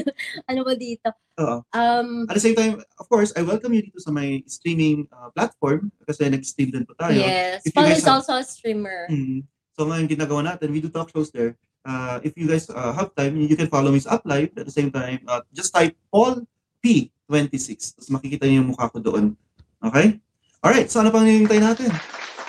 ano 0.50 0.60
ba 0.62 0.74
dito? 0.74 1.08
Oo. 1.36 1.56
Um, 1.70 2.26
At 2.26 2.34
the 2.34 2.42
same 2.42 2.54
time, 2.54 2.80
of 2.96 3.06
course, 3.06 3.30
I 3.32 3.42
welcome 3.42 3.72
you 3.72 3.82
dito 3.82 3.98
sa 3.98 4.10
my 4.10 4.42
streaming 4.44 5.06
uh, 5.10 5.30
platform 5.30 5.92
kasi 6.02 6.26
nag-stream 6.26 6.70
din 6.70 6.82
po 6.82 6.94
tayo. 6.94 7.14
yes. 7.14 7.62
If 7.62 7.72
Paul 7.72 7.88
is 7.88 8.02
have- 8.02 8.18
also 8.18 8.34
a 8.34 8.44
streamer. 8.44 9.06
Mhm. 9.06 9.44
So 9.72 9.86
ngayon 9.86 10.08
ginagawa 10.08 10.42
natin, 10.44 10.70
we 10.70 10.78
do 10.78 10.88
talk 10.88 11.06
shows 11.08 11.30
there. 11.30 11.54
Uh, 11.82 12.18
if 12.20 12.34
you 12.34 12.44
guys 12.44 12.66
uh, 12.66 12.90
have 12.92 13.14
time, 13.14 13.38
you 13.38 13.54
can 13.54 13.68
follow 13.68 13.88
me 13.88 13.98
sa 13.98 14.18
Uplive. 14.18 14.50
At 14.52 14.66
the 14.66 14.74
same 14.74 14.90
time, 14.90 15.22
uh, 15.24 15.40
just 15.50 15.70
type 15.70 15.94
Paul 16.08 16.42
P26. 16.82 17.94
Tapos 17.94 18.10
makikita 18.10 18.44
niyo 18.44 18.60
yung 18.60 18.70
mukha 18.70 18.88
ko 18.88 18.98
doon. 18.98 19.38
Okay? 19.80 20.18
Alright, 20.58 20.90
so 20.90 20.98
ano 20.98 21.08
pang 21.08 21.22
hinihintay 21.22 21.62
natin? 21.62 21.94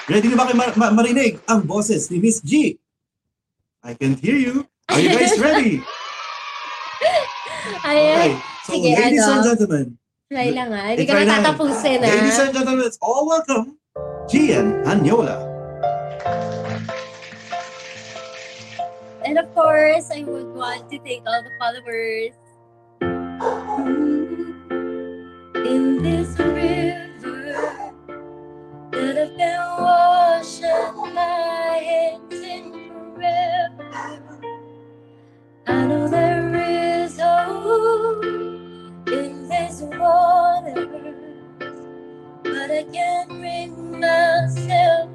Ready 0.10 0.26
na 0.28 0.36
ba 0.36 0.50
kayo 0.50 0.58
ma- 0.58 0.74
ma- 0.76 0.96
marinig 0.96 1.38
ang 1.46 1.62
boses 1.62 2.10
ni 2.10 2.18
Miss 2.18 2.42
G? 2.42 2.74
I 3.84 3.94
can 3.94 4.16
hear 4.16 4.36
you. 4.36 4.68
Are 4.90 5.00
you 5.00 5.10
guys 5.10 5.40
ready? 5.40 5.80
Okay. 7.00 7.24
Ayan. 7.88 8.36
So, 8.68 8.74
Sige, 8.76 8.90
ladies 8.92 9.24
ano? 9.24 9.34
and 9.34 9.44
gentlemen, 9.48 9.86
Try 10.30 10.50
lang 10.54 10.70
ha. 10.70 10.84
Hindi 10.94 11.06
ka 11.08 11.14
try 11.16 11.24
na 11.26 11.42
na. 11.42 11.42
tatapusin 11.42 12.00
ha. 12.04 12.06
ladies 12.06 12.38
and 12.38 12.52
gentlemen, 12.54 12.86
it's 12.86 13.00
all 13.02 13.26
welcome, 13.26 13.80
Gian 14.30 14.84
Anyola. 14.86 15.42
And 19.26 19.38
of 19.38 19.48
course, 19.54 20.10
I 20.12 20.24
would 20.28 20.54
want 20.54 20.90
to 20.92 20.98
thank 21.02 21.24
all 21.26 21.42
the 21.42 21.54
followers. 21.58 22.34
In 25.66 26.02
this 26.02 26.34
river 26.40 27.54
that 28.92 29.16
I've 29.18 29.34
been 29.38 29.60
I 35.70 35.86
know 35.88 36.10
there 36.10 36.56
is 36.56 37.20
hope 37.20 38.26
in 38.26 39.50
this 39.50 39.82
water, 39.84 40.88
but 42.44 42.72
I 42.72 42.86
can't 42.94 43.30
bring 43.30 44.00
myself 44.00 45.12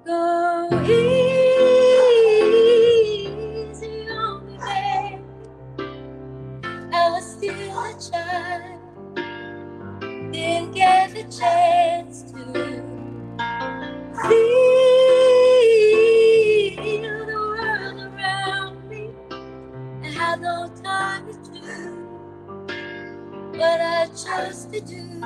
go 0.05 0.48
the 11.19 11.27
chance 11.36 12.23
to 12.32 12.39
feel 14.23 14.55
the 16.95 17.36
world 17.36 17.99
around 18.08 18.79
me. 18.88 19.12
I 19.99 20.08
had 20.15 20.39
no 20.39 20.71
time 20.82 21.27
to 21.27 21.34
do 21.51 21.60
what 23.60 23.82
I 23.82 24.08
chose 24.15 24.63
to 24.71 24.79
do. 24.79 25.19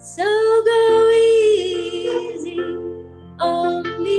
So 0.00 0.24
go 0.24 1.10
easy 1.12 2.56
on 3.36 3.84
me. 4.00 4.16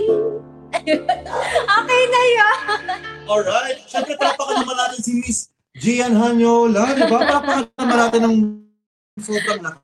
okay 0.78 2.04
na 2.14 2.22
yun. 2.38 2.86
Alright. 3.26 3.82
Siyempre, 3.90 4.14
palapakan 4.22 4.62
naman 4.62 4.78
natin 4.78 5.00
si 5.02 5.12
Miss 5.18 5.50
Gian 5.74 6.14
Hanyola. 6.14 6.94
Di 6.94 7.02
ba? 7.10 7.18
Palapakan 7.18 7.66
naman 7.82 7.98
natin 7.98 8.22
ng 8.30 8.38
sobrang 9.18 9.58
lakas. 9.58 9.83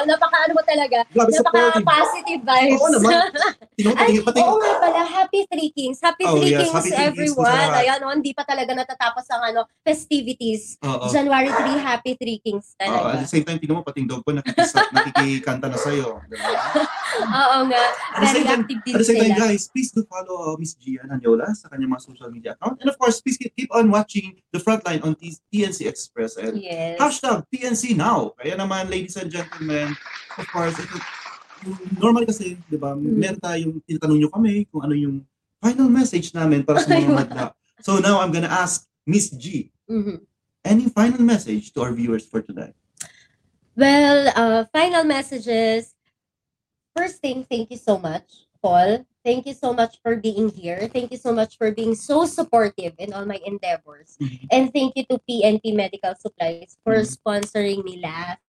Much, 0.00 0.06
Paul. 0.06 0.12
Napaka-ano 0.16 0.52
mo 0.52 0.62
talaga. 0.62 0.98
Grabe 1.06 1.30
supportive. 1.30 1.76
Napaka-positive 1.76 2.42
vibes. 2.42 2.74
Oo 2.74 2.88
naman. 2.90 3.12
Tingnan 3.76 3.92
mo, 3.92 3.96
Ay, 3.96 4.06
tingin, 4.06 4.22
pati, 4.24 4.40
oo 4.40 4.56
nga 4.56 4.72
pala. 4.78 5.00
Happy 5.02 5.40
Three 5.46 5.70
Kings. 5.70 5.98
Happy 6.00 6.24
Oh, 6.24 6.36
Three 6.36 6.52
yes. 6.52 6.60
Kings, 6.62 6.74
Happy 6.74 6.90
Three 6.90 7.00
Kings 7.12 7.32
po 7.32 7.42
everyone. 7.42 7.46
sa 7.46 7.60
lahat. 7.66 7.80
Ayan, 7.80 7.98
oh, 8.02 8.12
hindi 8.12 8.32
pa 8.32 8.42
talaga 8.42 8.70
natatapos 8.72 9.24
ang 9.28 9.42
ano, 9.46 9.60
festivities. 9.80 10.62
Oo. 10.80 11.06
January 11.08 11.48
3, 11.48 11.80
Happy 11.80 12.12
Three 12.14 12.38
Kings 12.38 12.72
Oo, 12.72 12.78
talaga. 12.78 13.08
at 13.14 13.20
the 13.20 13.30
same 13.30 13.44
time, 13.44 13.56
tingnan 13.56 13.76
mo, 13.76 13.84
pating 13.84 14.04
dog 14.04 14.20
ko 14.20 14.32
nakikisa, 14.32 14.80
nakikikanta 14.94 15.66
na 15.66 15.76
sa'yo. 15.76 16.20
Di 16.24 16.36
ba? 16.36 16.50
Oo 17.18 17.58
nga. 17.66 17.84
Very 18.20 18.42
active 18.44 18.80
din 18.80 18.94
At 18.94 18.98
the 18.98 19.06
same 19.06 19.18
time, 19.18 19.34
sila. 19.34 19.42
guys, 19.46 19.62
please 19.66 19.90
do 19.90 20.02
follow 20.04 20.52
uh, 20.52 20.56
Miss 20.56 20.74
Gian 20.74 21.08
Anyola 21.08 21.50
sa 21.52 21.66
kanyang 21.66 21.90
mga 21.90 22.02
social 22.04 22.28
media 22.28 22.52
account. 22.54 22.78
And 22.78 22.88
of 22.88 22.96
course, 22.96 23.18
please 23.18 23.36
keep, 23.36 23.52
keep 23.54 23.70
on 23.70 23.90
watching 23.90 24.38
the 24.50 24.58
frontline 24.58 25.02
on 25.02 25.16
TNC 25.16 25.84
Express 25.84 26.36
and 26.36 26.56
Yes. 26.56 26.96
hashtag 26.96 27.44
TNC 27.48 27.94
Now. 27.94 28.32
Kaya 28.34 28.54
naman, 28.54 28.86
ladies 28.86 29.16
and 29.16 29.28
gentlemen, 29.28 29.92
of 30.36 30.46
course, 30.48 30.76
ito, 30.76 30.96
normal 31.96 32.24
kasi, 32.24 32.56
di 32.66 32.76
ba, 32.76 32.92
Mm. 32.92 33.16
meron 33.16 33.40
tayong 33.40 33.74
tinatanong 33.84 34.18
nyo 34.18 34.30
kami 34.30 34.64
kung 34.68 34.80
ano 34.80 34.94
yung 34.94 35.20
final 35.60 35.88
message 35.88 36.32
namin 36.32 36.64
para 36.64 36.80
sa 36.80 36.88
mga 36.88 37.12
madla. 37.12 37.44
So 37.80 38.00
now, 38.00 38.20
I'm 38.20 38.32
gonna 38.32 38.48
ask 38.48 38.84
Miss 39.04 39.28
G, 39.28 39.68
Mhm. 39.84 40.24
any 40.62 40.88
final 40.88 41.20
message 41.20 41.72
to 41.72 41.80
our 41.80 41.92
viewers 41.92 42.24
for 42.24 42.40
today? 42.40 42.72
Well, 43.72 44.28
uh, 44.32 44.64
final 44.72 45.04
messages. 45.04 45.92
First 46.96 47.22
thing, 47.22 47.46
thank 47.46 47.70
you 47.70 47.78
so 47.78 47.98
much, 47.98 48.46
Paul. 48.60 49.06
Thank 49.22 49.46
you 49.46 49.54
so 49.54 49.72
much 49.72 50.00
for 50.02 50.16
being 50.16 50.48
here. 50.48 50.88
Thank 50.90 51.12
you 51.12 51.18
so 51.20 51.32
much 51.32 51.56
for 51.56 51.70
being 51.70 51.94
so 51.94 52.24
supportive 52.24 52.94
in 52.98 53.12
all 53.12 53.24
my 53.24 53.38
endeavors. 53.44 54.16
Mhm. 54.16 54.48
And 54.50 54.64
thank 54.72 54.96
you 54.96 55.04
to 55.12 55.20
PNP 55.22 55.72
Medical 55.72 56.16
Supplies 56.16 56.76
for 56.82 57.04
Mhm. 57.04 57.08
sponsoring 57.08 57.84
me 57.84 58.00
last 58.00 58.40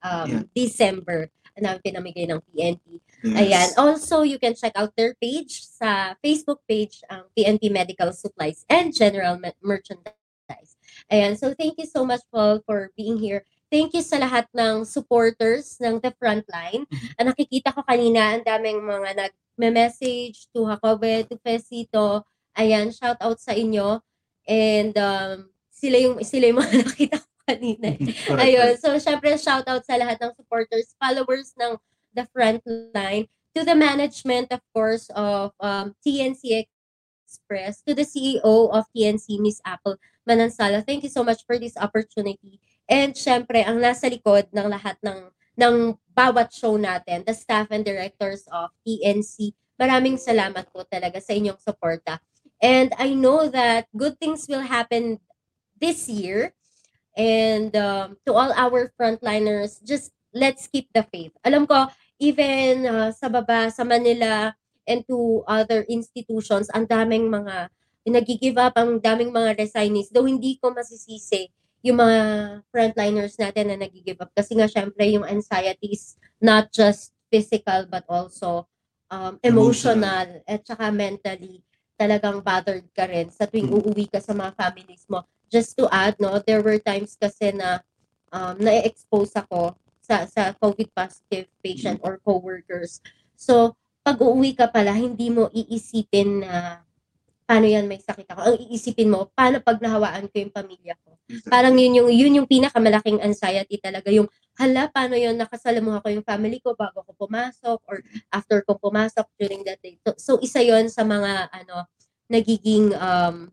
um, 0.00 0.28
Yeah. 0.28 0.42
December 0.56 1.28
na 1.60 1.76
pinamigay 1.76 2.24
ng 2.24 2.40
PNP. 2.48 3.04
Yes. 3.20 3.36
Ayan. 3.36 3.68
Also, 3.76 4.24
you 4.24 4.40
can 4.40 4.56
check 4.56 4.72
out 4.72 4.96
their 4.96 5.12
page 5.20 5.60
sa 5.60 6.16
Facebook 6.24 6.64
page, 6.64 7.04
ang 7.12 7.28
PNP 7.36 7.68
Medical 7.68 8.08
Supplies 8.16 8.64
and 8.64 8.96
General 8.96 9.36
Me- 9.36 9.52
Merchandise. 9.60 10.80
Ayan. 11.12 11.36
So, 11.36 11.52
thank 11.52 11.76
you 11.76 11.84
so 11.84 12.08
much, 12.08 12.24
Paul, 12.32 12.64
for 12.64 12.88
being 12.96 13.20
here. 13.20 13.44
Thank 13.70 13.94
you 13.94 14.02
sa 14.02 14.18
lahat 14.18 14.50
ng 14.50 14.82
supporters 14.82 15.78
ng 15.78 16.02
The 16.02 16.10
Frontline. 16.18 16.90
Mhm. 16.90 17.08
Ah, 17.14 17.24
nakikita 17.30 17.70
ko 17.70 17.86
kanina, 17.86 18.34
ang 18.34 18.42
daming 18.42 18.82
mga 18.82 19.30
nag-message 19.30 20.50
to 20.50 20.66
Hakobe, 20.66 21.22
to 21.30 21.38
Fesito. 21.38 22.26
Ayan, 22.58 22.90
shout 22.90 23.22
out 23.22 23.38
sa 23.38 23.54
inyo. 23.54 24.02
And 24.42 24.90
um, 24.98 25.54
sila 25.70 25.96
yung 26.02 26.18
sila 26.26 26.50
yung 26.50 26.58
mga 26.58 26.74
nakita 26.82 27.16
ko 27.22 27.30
kanina. 27.46 27.88
Correct, 27.94 28.42
Ayun. 28.42 28.72
So, 28.82 28.98
syempre, 28.98 29.38
shout 29.38 29.70
out 29.70 29.86
sa 29.86 29.94
lahat 29.94 30.18
ng 30.18 30.34
supporters, 30.34 30.98
followers 30.98 31.54
ng 31.54 31.78
The 32.10 32.26
Frontline, 32.34 33.30
to 33.54 33.62
the 33.62 33.78
management, 33.78 34.50
of 34.50 34.62
course, 34.74 35.10
of 35.14 35.54
um, 35.62 35.94
TNC 36.02 36.66
Express, 37.26 37.82
to 37.86 37.94
the 37.94 38.02
CEO 38.02 38.70
of 38.74 38.86
TNC, 38.90 39.38
Miss 39.38 39.62
Apple 39.62 39.94
Manansala. 40.26 40.82
Thank 40.82 41.06
you 41.06 41.12
so 41.12 41.22
much 41.22 41.46
for 41.46 41.58
this 41.58 41.78
opportunity. 41.78 42.58
And 42.90 43.14
syempre, 43.14 43.62
ang 43.62 43.78
nasa 43.78 44.10
likod 44.10 44.50
ng 44.50 44.66
lahat 44.66 44.98
ng 44.98 45.30
ng 45.54 45.94
bawat 46.10 46.50
show 46.50 46.74
natin, 46.74 47.22
the 47.22 47.36
staff 47.36 47.70
and 47.70 47.86
directors 47.86 48.42
of 48.50 48.74
TNC, 48.82 49.54
maraming 49.78 50.18
salamat 50.18 50.66
po 50.74 50.82
talaga 50.90 51.22
sa 51.22 51.30
inyong 51.30 51.60
suporta. 51.62 52.18
And 52.58 52.90
I 52.98 53.14
know 53.14 53.46
that 53.48 53.86
good 53.94 54.18
things 54.18 54.50
will 54.50 54.66
happen 54.66 55.22
this 55.78 56.10
year. 56.10 56.52
And 57.14 57.70
um, 57.78 58.18
to 58.26 58.34
all 58.34 58.50
our 58.52 58.90
frontliners, 58.98 59.78
just 59.86 60.10
let's 60.34 60.66
keep 60.66 60.90
the 60.90 61.06
faith. 61.08 61.32
Alam 61.46 61.70
ko, 61.70 61.88
even 62.20 62.84
uh, 62.90 63.10
sa 63.14 63.30
baba, 63.30 63.70
sa 63.70 63.86
Manila, 63.86 64.52
and 64.84 65.06
to 65.06 65.46
other 65.46 65.86
institutions, 65.86 66.66
ang 66.74 66.90
daming 66.90 67.30
mga 67.30 67.70
nag-give 68.10 68.58
up, 68.58 68.74
ang 68.74 68.98
daming 68.98 69.30
mga 69.30 69.54
resignees. 69.54 70.10
Though 70.10 70.26
hindi 70.26 70.58
ko 70.58 70.74
masisisi 70.74 71.46
yung 71.80 71.98
mga 72.00 72.18
frontliners 72.68 73.40
natin 73.40 73.72
na 73.72 73.76
nag-give 73.80 74.20
up. 74.20 74.32
Kasi 74.36 74.56
nga, 74.56 74.68
syempre, 74.68 75.08
yung 75.08 75.24
anxiety 75.24 75.96
is 75.96 76.16
not 76.40 76.68
just 76.72 77.16
physical, 77.32 77.88
but 77.88 78.04
also 78.08 78.68
um, 79.08 79.40
emotional 79.40 80.44
at 80.44 80.60
saka 80.64 80.92
mentally 80.92 81.64
talagang 82.00 82.40
bothered 82.40 82.88
ka 82.96 83.04
rin 83.04 83.28
sa 83.28 83.44
tuwing 83.44 83.68
Mm. 83.68 83.76
uuwi 83.76 84.04
ka 84.08 84.20
sa 84.20 84.32
mga 84.32 84.56
families 84.56 85.04
mo. 85.08 85.24
Just 85.52 85.76
to 85.76 85.84
add, 85.92 86.16
no, 86.16 86.40
there 86.40 86.64
were 86.64 86.80
times 86.80 87.16
kasi 87.16 87.52
na 87.52 87.84
um, 88.32 88.56
na-expose 88.56 89.36
ako 89.36 89.76
sa, 90.00 90.24
sa 90.24 90.56
COVID 90.56 90.88
positive 90.96 91.50
patient 91.60 92.00
or 92.00 92.16
coworkers. 92.24 93.04
So, 93.36 93.76
pag 94.00 94.16
uuwi 94.16 94.56
ka 94.56 94.72
pala, 94.72 94.96
hindi 94.96 95.28
mo 95.28 95.52
iisipin 95.52 96.44
na 96.44 96.80
paano 97.50 97.66
yan 97.66 97.90
may 97.90 97.98
sakit 97.98 98.30
ako. 98.30 98.40
Ang 98.46 98.56
iisipin 98.62 99.10
mo, 99.10 99.26
paano 99.34 99.58
pag 99.58 99.82
nahawaan 99.82 100.30
ko 100.30 100.38
yung 100.38 100.54
pamilya 100.54 100.94
ko. 101.02 101.18
Parang 101.50 101.74
yun 101.74 101.98
yung, 101.98 102.10
yun 102.14 102.36
yung 102.38 102.46
pinakamalaking 102.46 103.18
anxiety 103.18 103.74
talaga. 103.82 104.06
Yung, 104.14 104.30
hala, 104.54 104.86
paano 104.86 105.18
yun, 105.18 105.34
nakasalamuha 105.34 105.98
ko 105.98 106.14
yung 106.14 106.22
family 106.22 106.62
ko 106.62 106.78
bago 106.78 107.02
ko 107.02 107.10
pumasok 107.18 107.82
or 107.90 108.06
after 108.30 108.62
ko 108.62 108.78
pumasok 108.78 109.26
during 109.34 109.66
that 109.66 109.82
day. 109.82 109.98
So, 110.06 110.14
so 110.14 110.32
isa 110.38 110.62
yon 110.62 110.86
sa 110.94 111.02
mga, 111.02 111.50
ano, 111.50 111.90
nagiging, 112.30 112.94
um, 112.94 113.50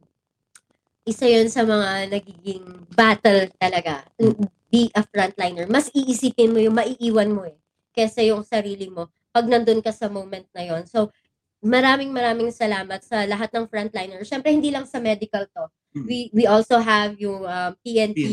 isa 1.01 1.25
yon 1.25 1.49
sa 1.49 1.65
mga 1.65 2.13
nagiging 2.13 2.85
battle 2.93 3.49
talaga. 3.57 4.05
Be 4.69 4.93
a 4.93 5.01
frontliner. 5.01 5.65
Mas 5.65 5.89
iisipin 5.89 6.53
mo 6.53 6.61
yung 6.61 6.77
maiiwan 6.77 7.33
mo 7.33 7.49
eh. 7.49 7.57
Kesa 7.97 8.21
yung 8.21 8.45
sarili 8.45 8.93
mo. 8.93 9.09
Pag 9.33 9.49
nandun 9.49 9.81
ka 9.81 9.89
sa 9.89 10.05
moment 10.05 10.45
na 10.53 10.61
yon. 10.61 10.85
So, 10.85 11.09
maraming 11.63 12.13
maraming 12.13 12.53
salamat 12.53 13.01
sa 13.01 13.25
lahat 13.25 13.49
ng 13.53 13.65
frontliner. 13.67 14.21
Siyempre, 14.23 14.53
hindi 14.53 14.69
lang 14.69 14.85
sa 14.85 15.01
medical 15.01 15.45
to. 15.49 15.65
Mm. 15.97 16.05
We 16.05 16.17
we 16.33 16.43
also 16.45 16.77
have 16.77 17.17
yung 17.17 17.43
um, 17.43 17.71
PNP, 17.81 18.23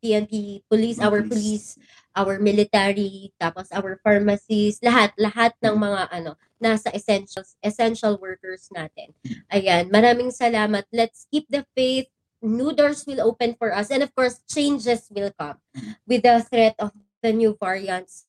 PNP 0.00 0.64
police, 0.68 1.00
Mga 1.00 1.06
our 1.08 1.20
police. 1.24 1.32
police, 1.32 1.68
our 2.12 2.36
military, 2.42 3.30
tapos 3.40 3.70
our 3.72 3.96
pharmacies, 4.02 4.76
lahat, 4.82 5.14
lahat 5.16 5.54
ng 5.62 5.76
Mm. 5.76 5.82
mga 5.88 6.02
ano, 6.12 6.30
nasa 6.60 6.88
essentials, 6.92 7.56
essential 7.64 8.20
workers 8.20 8.68
natin. 8.68 9.16
Ayan, 9.48 9.88
maraming 9.88 10.28
salamat. 10.28 10.84
Let's 10.92 11.24
keep 11.32 11.48
the 11.48 11.64
faith. 11.72 12.10
New 12.40 12.72
doors 12.72 13.04
will 13.04 13.20
open 13.20 13.52
for 13.60 13.68
us. 13.72 13.92
And 13.92 14.00
of 14.00 14.12
course, 14.16 14.40
changes 14.48 15.08
will 15.12 15.32
come 15.36 15.60
with 16.08 16.24
the 16.24 16.40
threat 16.44 16.76
of 16.80 16.92
the 17.20 17.32
new 17.32 17.52
variants. 17.56 18.24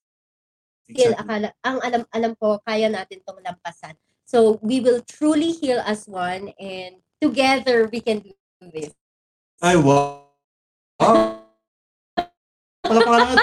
Still, 0.83 1.15
Exactly. 1.15 1.23
akala, 1.23 1.47
ang 1.63 1.77
alam, 1.79 2.01
alam 2.11 2.33
ko, 2.35 2.59
kaya 2.59 2.91
natin 2.91 3.23
tong 3.23 3.39
lampasan. 3.39 3.95
So, 4.31 4.63
we 4.63 4.79
will 4.79 5.03
truly 5.03 5.51
heal 5.51 5.83
as 5.83 6.07
one 6.07 6.55
and 6.55 7.03
together 7.19 7.91
we 7.91 7.99
can 7.99 8.23
do 8.23 8.31
this. 8.71 8.95
Ay, 9.59 9.75
wow. 9.75 10.23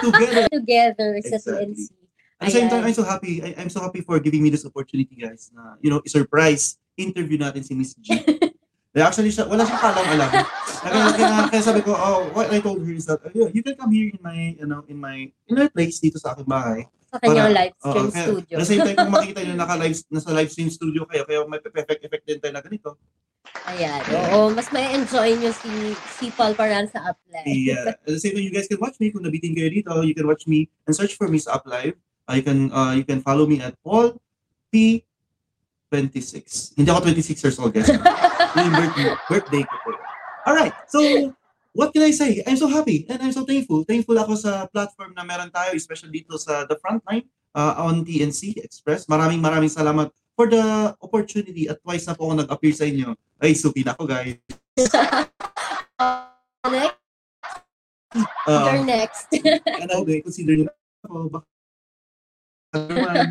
Together. 0.00 0.48
Together 0.56 1.10
sa 1.28 1.36
Exactly. 1.36 1.76
TNC. 1.76 1.92
At 2.40 2.44
the 2.48 2.54
same 2.56 2.68
time, 2.72 2.88
I'm 2.88 2.96
so 2.96 3.04
happy. 3.04 3.44
I, 3.44 3.52
I'm 3.60 3.68
so 3.68 3.84
happy 3.84 4.00
for 4.00 4.16
giving 4.16 4.40
me 4.40 4.48
this 4.48 4.64
opportunity, 4.64 5.12
guys. 5.12 5.52
Na, 5.52 5.76
you 5.84 5.92
know, 5.92 6.00
surprise 6.08 6.80
interview 6.96 7.36
natin 7.36 7.60
si 7.60 7.76
Miss 7.76 7.92
G. 8.00 8.16
Actually, 8.98 9.30
siya, 9.30 9.44
wala 9.44 9.68
siyang 9.68 9.82
kalang 9.84 10.08
alam. 10.10 10.30
Kaya, 10.82 11.04
kaya, 11.14 11.36
kaya 11.52 11.62
sabi 11.62 11.80
ko, 11.84 11.94
oh, 11.94 12.32
what 12.34 12.48
I 12.50 12.58
told 12.64 12.82
her 12.82 12.90
is 12.90 13.06
that, 13.06 13.22
uh, 13.22 13.30
yeah, 13.30 13.46
you 13.52 13.62
can 13.62 13.76
come 13.78 13.92
here 13.94 14.10
in 14.10 14.18
my, 14.18 14.56
you 14.58 14.66
know, 14.66 14.82
in 14.90 14.98
my, 14.98 15.30
in 15.46 15.54
my 15.54 15.68
place 15.70 16.00
dito 16.02 16.18
sa 16.18 16.34
aking 16.34 16.48
bahay. 16.48 16.88
Sa 17.08 17.16
kanyang 17.18 17.48
Para- 17.48 17.56
live 17.56 17.74
stream 17.80 18.04
Oo, 18.04 18.12
kaya- 18.12 18.26
studio. 18.28 18.54
At 18.54 18.60
the 18.60 18.68
same 18.68 18.80
time, 18.84 18.96
kung 18.96 19.14
makita 19.14 19.40
nyo 19.40 19.54
naka-live, 19.64 19.96
nasa 20.08 20.30
live 20.32 20.50
stream 20.52 20.68
studio 20.68 21.02
kayo, 21.08 21.22
kaya 21.24 21.40
may 21.48 21.60
perfect 21.60 22.02
effect 22.04 22.24
din 22.24 22.38
tayo 22.38 22.52
na 22.52 22.60
ganito. 22.60 23.00
Ayan. 23.64 24.00
Oo, 24.28 24.52
mas 24.52 24.68
may 24.68 24.92
enjoy 24.92 25.32
nyo 25.34 25.48
si, 25.56 25.72
si 26.20 26.28
Paul 26.30 26.52
Paran 26.52 26.84
sa 26.84 27.00
Upline. 27.08 27.48
Yeah. 27.48 27.96
At 27.96 28.04
the 28.04 28.20
same 28.20 28.36
time, 28.36 28.44
you 28.44 28.52
guys 28.52 28.68
can 28.68 28.76
watch 28.76 29.00
me. 29.00 29.08
Kung 29.08 29.24
nabitin 29.24 29.56
kayo 29.56 29.72
dito, 29.72 29.88
you 30.04 30.12
can 30.12 30.28
watch 30.28 30.44
me 30.44 30.68
and 30.84 30.92
search 30.92 31.16
for 31.16 31.32
me 31.32 31.40
sa 31.40 31.56
Uplive. 31.56 31.96
Uh, 32.28 32.36
you 32.36 32.44
can 32.44 32.68
uh, 32.68 32.92
you 32.92 33.08
can 33.08 33.24
follow 33.24 33.48
me 33.48 33.56
at 33.64 33.72
Paul 33.80 34.20
P 34.68 35.00
26. 35.88 36.76
Hindi 36.76 36.88
ako 36.92 37.08
26 37.08 37.40
years 37.40 37.56
old, 37.56 37.72
guys. 37.72 37.88
Yung 38.58 38.74
birthday, 38.76 39.08
birthday 39.24 39.62
ko 39.64 39.74
po. 39.80 39.90
Alright, 40.44 40.76
so 40.84 41.00
what 41.72 41.92
can 41.92 42.02
I 42.04 42.12
say? 42.12 42.42
I'm 42.46 42.56
so 42.56 42.68
happy 42.68 43.06
and 43.08 43.20
I'm 43.22 43.32
so 43.32 43.44
thankful. 43.44 43.84
Thankful 43.84 44.18
ako 44.18 44.34
sa 44.36 44.66
platform 44.68 45.12
na 45.16 45.24
meron 45.24 45.50
tayo, 45.50 45.74
especially 45.74 46.22
dito 46.22 46.36
sa 46.38 46.64
The 46.64 46.76
Frontline 46.80 47.28
uh, 47.56 47.82
on 47.84 48.04
TNC 48.04 48.60
Express. 48.62 49.08
Maraming 49.08 49.40
maraming 49.42 49.72
salamat 49.72 50.12
for 50.38 50.46
the 50.46 50.94
opportunity 51.02 51.66
at 51.66 51.82
twice 51.82 52.06
na 52.06 52.14
po 52.14 52.30
ako 52.30 52.46
nag-appear 52.46 52.74
sa 52.74 52.86
inyo. 52.86 53.16
Ay, 53.42 53.58
suki 53.58 53.82
na 53.82 53.92
ako, 53.98 54.06
guys. 54.06 54.38
Next, 56.68 56.98
Uh, 58.48 58.72
you're 58.72 58.88
next. 58.88 59.28
ano, 59.84 60.04
may 60.04 60.24
consider 60.24 60.56
nyo 60.56 60.72
ako. 61.04 61.16
Baka 61.28 61.46
naman. 62.72 63.28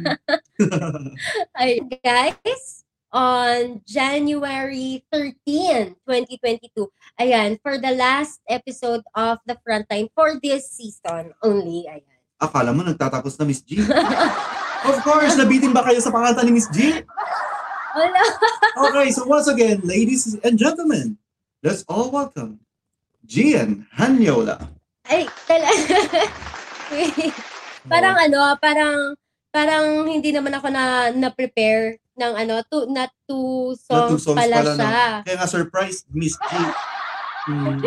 Ay, 1.58 1.82
guys, 2.06 2.86
on 3.12 3.82
January 3.88 5.04
13, 5.12 5.96
2022, 6.04 6.88
ayan, 7.20 7.56
for 7.63 7.80
the 7.80 7.96
last 7.96 8.43
episode 8.50 9.04
of 9.15 9.39
The 9.48 9.56
Frontline 9.63 10.12
for 10.12 10.36
this 10.41 10.72
season 10.72 11.32
only, 11.39 11.88
ayan. 11.88 12.20
Akala 12.38 12.76
mo 12.76 12.86
nagtatapos 12.86 13.39
na 13.39 13.46
Miss 13.50 13.63
G. 13.65 13.82
of 14.89 14.98
course, 15.02 15.34
nabitin 15.39 15.74
ba 15.74 15.82
kayo 15.82 15.98
sa 16.04 16.13
pangatan 16.13 16.46
ni 16.46 16.54
Miss 16.60 16.70
G? 16.70 17.02
Wala. 17.98 18.24
Okay, 18.78 19.10
so 19.10 19.26
once 19.26 19.50
again, 19.50 19.82
ladies 19.82 20.38
and 20.46 20.54
gentlemen, 20.54 21.17
let's 21.65 21.82
all 21.89 22.13
welcome 22.13 22.62
Gian 23.26 23.89
Hanyola. 23.98 24.70
Ay, 25.02 25.26
talaga. 25.50 25.98
Parang 27.91 28.15
ano, 28.22 28.54
parang 28.60 29.17
parang 29.50 29.86
hindi 30.06 30.30
naman 30.30 30.54
ako 30.54 30.67
na 30.70 31.10
na-prepare 31.10 31.98
ng 32.17 32.34
ano, 32.34 32.56
to, 32.65 32.89
not 32.89 33.13
two 33.30 33.77
Na 33.88 34.10
two 34.10 34.17
songs, 34.17 34.23
songs 34.25 34.39
pala, 34.41 34.58
pala, 34.60 34.71
no? 34.73 34.75
siya. 34.75 35.06
Kaya 35.23 35.36
nga 35.38 35.47
surprise, 35.47 35.97
Miss 36.10 36.34
G. 36.36 36.51
Mm, 37.47 37.80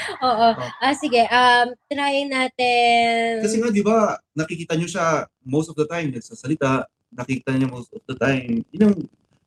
Oo. 0.28 0.48
Oh. 0.52 0.70
Ah, 0.76 0.92
sige, 0.92 1.24
um, 1.24 1.66
try 1.88 2.26
natin. 2.28 3.40
Kasi 3.40 3.56
nga, 3.56 3.72
di 3.72 3.80
ba, 3.80 4.18
nakikita 4.34 4.76
nyo 4.76 4.84
siya 4.84 5.24
most 5.40 5.72
of 5.72 5.76
the 5.78 5.86
time, 5.86 6.12
nagsasalita, 6.12 6.84
nakikita 7.08 7.56
niya 7.56 7.70
most 7.70 7.88
of 7.94 8.02
the 8.04 8.12
time, 8.18 8.60
yun 8.74 8.92
ang, 8.92 8.96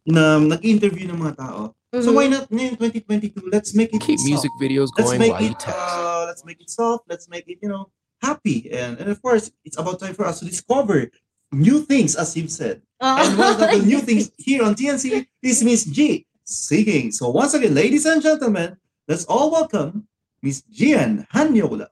yun 0.08 0.18
ang 0.18 0.44
nag-interview 0.50 1.06
ng 1.06 1.20
mga 1.20 1.36
tao. 1.38 1.76
So 1.92 2.10
Mhm. 2.10 2.16
why 2.16 2.26
not 2.30 2.46
ngayon 2.50 2.78
2022, 2.78 3.50
let's 3.50 3.74
make 3.74 3.90
it 3.90 4.02
Keep 4.02 4.22
soft. 4.22 4.30
music 4.30 4.54
videos 4.62 4.94
let's 4.94 5.10
going 5.10 5.20
make 5.26 5.34
while 5.34 5.42
you 5.42 5.54
it 5.54 5.58
text. 5.58 5.74
uh, 5.74 6.22
let's 6.30 6.46
make 6.46 6.62
it 6.62 6.70
soft 6.70 7.02
let's 7.10 7.26
make 7.26 7.50
it 7.50 7.58
you 7.62 7.70
know 7.70 7.90
happy 8.22 8.70
and, 8.70 9.02
and 9.02 9.10
of 9.10 9.18
course 9.26 9.50
it's 9.66 9.74
about 9.74 9.98
time 9.98 10.14
for 10.14 10.30
us 10.30 10.38
to 10.38 10.46
discover 10.46 11.10
new 11.52 11.82
things 11.86 12.16
as 12.16 12.36
you've 12.38 12.52
said 12.52 12.82
Oo. 13.02 13.18
and 13.18 13.38
one 13.38 13.54
of 13.54 13.60
the 13.60 13.82
new 13.92 14.00
things 14.00 14.32
here 14.38 14.62
on 14.64 14.76
TNC 14.76 15.26
is 15.42 15.64
Miss 15.64 15.86
G 15.86 16.26
singing 16.46 17.12
so 17.12 17.30
once 17.30 17.54
again 17.54 17.74
ladies 17.74 18.06
and 18.06 18.22
gentlemen 18.22 18.78
let's 19.08 19.26
all 19.26 19.50
welcome 19.52 20.06
Miss 20.42 20.62
Gian 20.70 21.26
Hanyola 21.34 21.88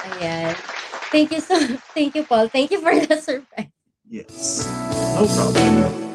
Ayan. 0.00 0.54
Thank 1.10 1.32
you 1.34 1.40
so 1.42 1.58
thank 1.94 2.14
you 2.14 2.22
Paul. 2.24 2.48
Thank 2.48 2.70
you 2.70 2.80
for 2.80 2.94
the 2.94 3.16
surprise. 3.18 3.70
yes 4.08 4.66
no 5.14 5.26
problem 5.26 6.08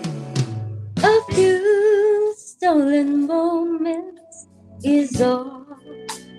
A 1.05 1.15
few 1.35 2.33
stolen 2.35 3.27
moments 3.27 4.47
is 4.81 5.21
all 5.21 5.67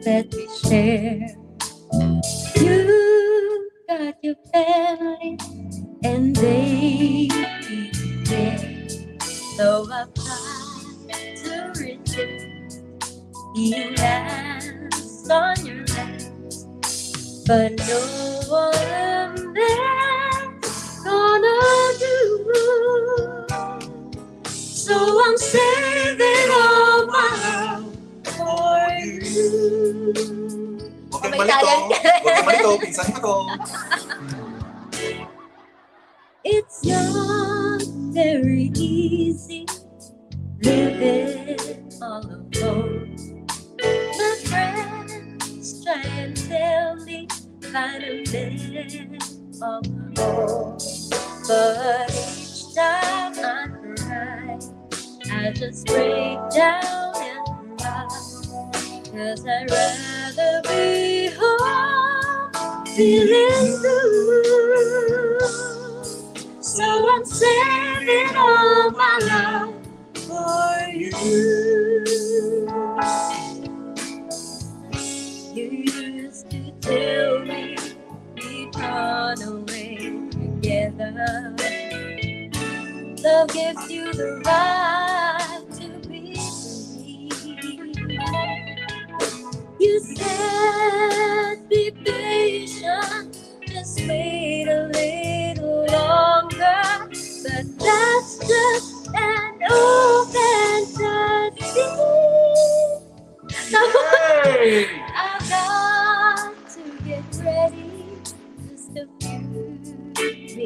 that 0.02 0.26
we 0.34 0.48
share. 0.58 1.22
You 2.56 3.68
got 3.86 4.16
your 4.26 4.34
family 4.50 5.38
and 6.04 6.36
they 6.36 7.28
there. 8.24 8.88
So 9.56 9.86
I 9.90 10.06
try 10.14 11.34
to 11.44 11.72
resist 11.80 12.82
being 13.54 13.94
last 13.96 15.30
on 15.30 15.66
your 15.66 15.84
list, 15.86 16.32
but 17.46 17.72
no 17.88 18.00
one 18.48 19.54
there's 19.54 21.04
gonna 21.04 21.98
do. 21.98 23.46
So 24.74 24.96
I'm 25.24 25.38
saving 25.38 26.50
all 26.52 27.06
my 27.06 27.30
love 27.44 27.96
for 28.36 28.88
you. 29.04 30.14
okay 31.14 31.30
May 31.30 31.40
malito 31.40 31.68
talent 31.68 31.84
ka. 31.90 32.00
okay 32.26 32.42
malito 32.44 32.78
pinsan 32.82 33.10
ko 33.16 33.32
to 33.98 34.15
It's 36.48 36.84
not 36.84 37.82
very 38.14 38.70
easy 38.76 39.66
living 40.62 41.92
all 42.00 42.24
alone. 42.24 43.16
My 43.80 44.36
friends 44.44 45.84
try 45.84 46.02
and 46.02 46.36
tell 46.36 46.96
me 47.04 47.28
find 47.72 48.04
a 48.04 48.24
man 48.32 49.18
of 49.60 49.88
my 49.90 50.22
own, 50.22 50.78
but 51.48 52.10
each 52.12 52.74
time 52.76 53.34
I 53.38 53.68
try, 53.96 54.58
I 55.32 55.52
just 55.52 55.86
break 55.86 56.38
down 56.54 57.14
and 57.16 57.80
cry. 57.80 58.06
Cause 59.12 59.46
I'd 59.46 59.70
rather 59.70 60.62
be 60.64 61.30
home 61.38 62.86
feeling 62.96 63.78
blue. 63.80 64.55
Saving 67.26 68.36
all 68.36 68.90
my 68.92 69.18
love 69.22 69.74
for 70.26 70.88
you. 70.90 71.12
You 75.54 75.70
used 75.70 76.50
to 76.50 76.70
tell 76.80 77.40
me 77.44 77.76
we'd 78.36 78.76
run 78.76 79.42
away 79.42 79.96
together. 80.30 81.56
Love 83.24 83.48
gives 83.50 83.90
you 83.90 84.12
the 84.12 84.42
right 84.46 84.95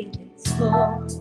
few 0.05 0.71
minutes 0.71 1.21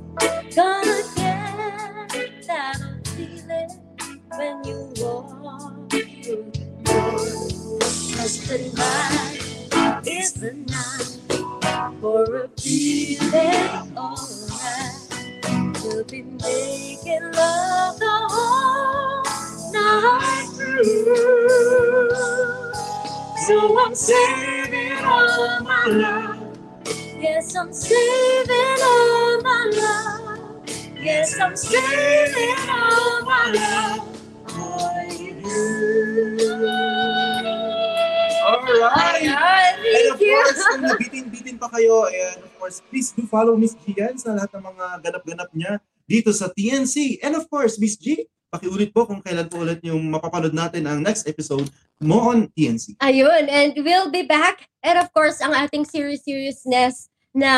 course, 42.60 42.84
please 42.92 43.16
do 43.16 43.24
follow 43.24 43.56
Miss 43.56 43.80
Gian 43.88 44.20
sa 44.20 44.36
lahat 44.36 44.52
ng 44.52 44.64
mga 44.68 44.86
ganap-ganap 45.00 45.50
niya 45.56 45.80
dito 46.04 46.36
sa 46.36 46.52
TNC. 46.52 47.24
And 47.24 47.40
of 47.40 47.48
course, 47.48 47.80
Miss 47.80 47.96
G, 47.96 48.28
pakiulit 48.52 48.92
po 48.92 49.08
kung 49.08 49.24
kailan 49.24 49.48
po 49.48 49.64
ulit 49.64 49.80
yung 49.88 50.12
mapapanood 50.12 50.52
natin 50.52 50.84
ang 50.84 51.00
next 51.00 51.24
episode 51.24 51.72
mo 52.04 52.36
on 52.36 52.52
TNC. 52.52 53.00
Ayun, 53.00 53.48
and 53.48 53.80
we'll 53.80 54.12
be 54.12 54.28
back. 54.28 54.68
And 54.84 55.00
of 55.00 55.08
course, 55.16 55.40
ang 55.40 55.56
ating 55.56 55.88
serious 55.88 56.28
seriousness 56.28 57.08
na 57.32 57.54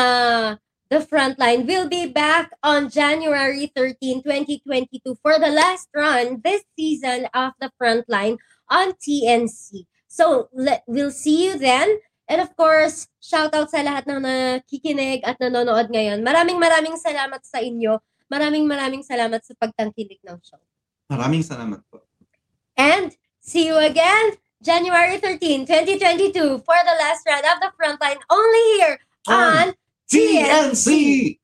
The 0.92 1.00
Frontline 1.00 1.64
will 1.64 1.88
be 1.88 2.04
back 2.04 2.52
on 2.60 2.92
January 2.92 3.72
13, 3.72 4.22
2022 4.22 5.16
for 5.24 5.40
the 5.40 5.48
last 5.48 5.88
run 5.96 6.44
this 6.44 6.60
season 6.76 7.32
of 7.32 7.56
The 7.58 7.72
Frontline 7.80 8.36
on 8.68 8.92
TNC. 9.00 9.88
So, 10.12 10.52
let, 10.52 10.84
we'll 10.84 11.10
see 11.10 11.48
you 11.48 11.56
then. 11.56 11.96
And 12.32 12.40
of 12.40 12.56
course, 12.56 13.12
shout 13.20 13.52
out 13.52 13.68
sa 13.68 13.84
lahat 13.84 14.08
ng 14.08 14.24
nakikinig 14.24 15.20
at 15.20 15.36
nanonood 15.36 15.92
ngayon. 15.92 16.24
Maraming 16.24 16.56
maraming 16.56 16.96
salamat 16.96 17.44
sa 17.44 17.60
inyo. 17.60 18.00
Maraming 18.32 18.64
maraming 18.64 19.04
salamat 19.04 19.44
sa 19.44 19.52
pagtangkilik 19.60 20.16
ng 20.24 20.40
show. 20.40 20.56
Maraming 21.12 21.44
salamat 21.44 21.84
po. 21.92 22.00
And 22.72 23.12
see 23.44 23.68
you 23.68 23.76
again 23.76 24.40
January 24.64 25.20
13, 25.20 25.68
2022 25.68 26.64
for 26.64 26.78
the 26.88 26.96
last 27.04 27.20
round 27.28 27.44
of 27.44 27.60
the 27.60 27.68
frontline 27.76 28.16
only 28.32 28.64
here 28.80 28.96
on 29.28 29.76
TNC! 30.08 31.36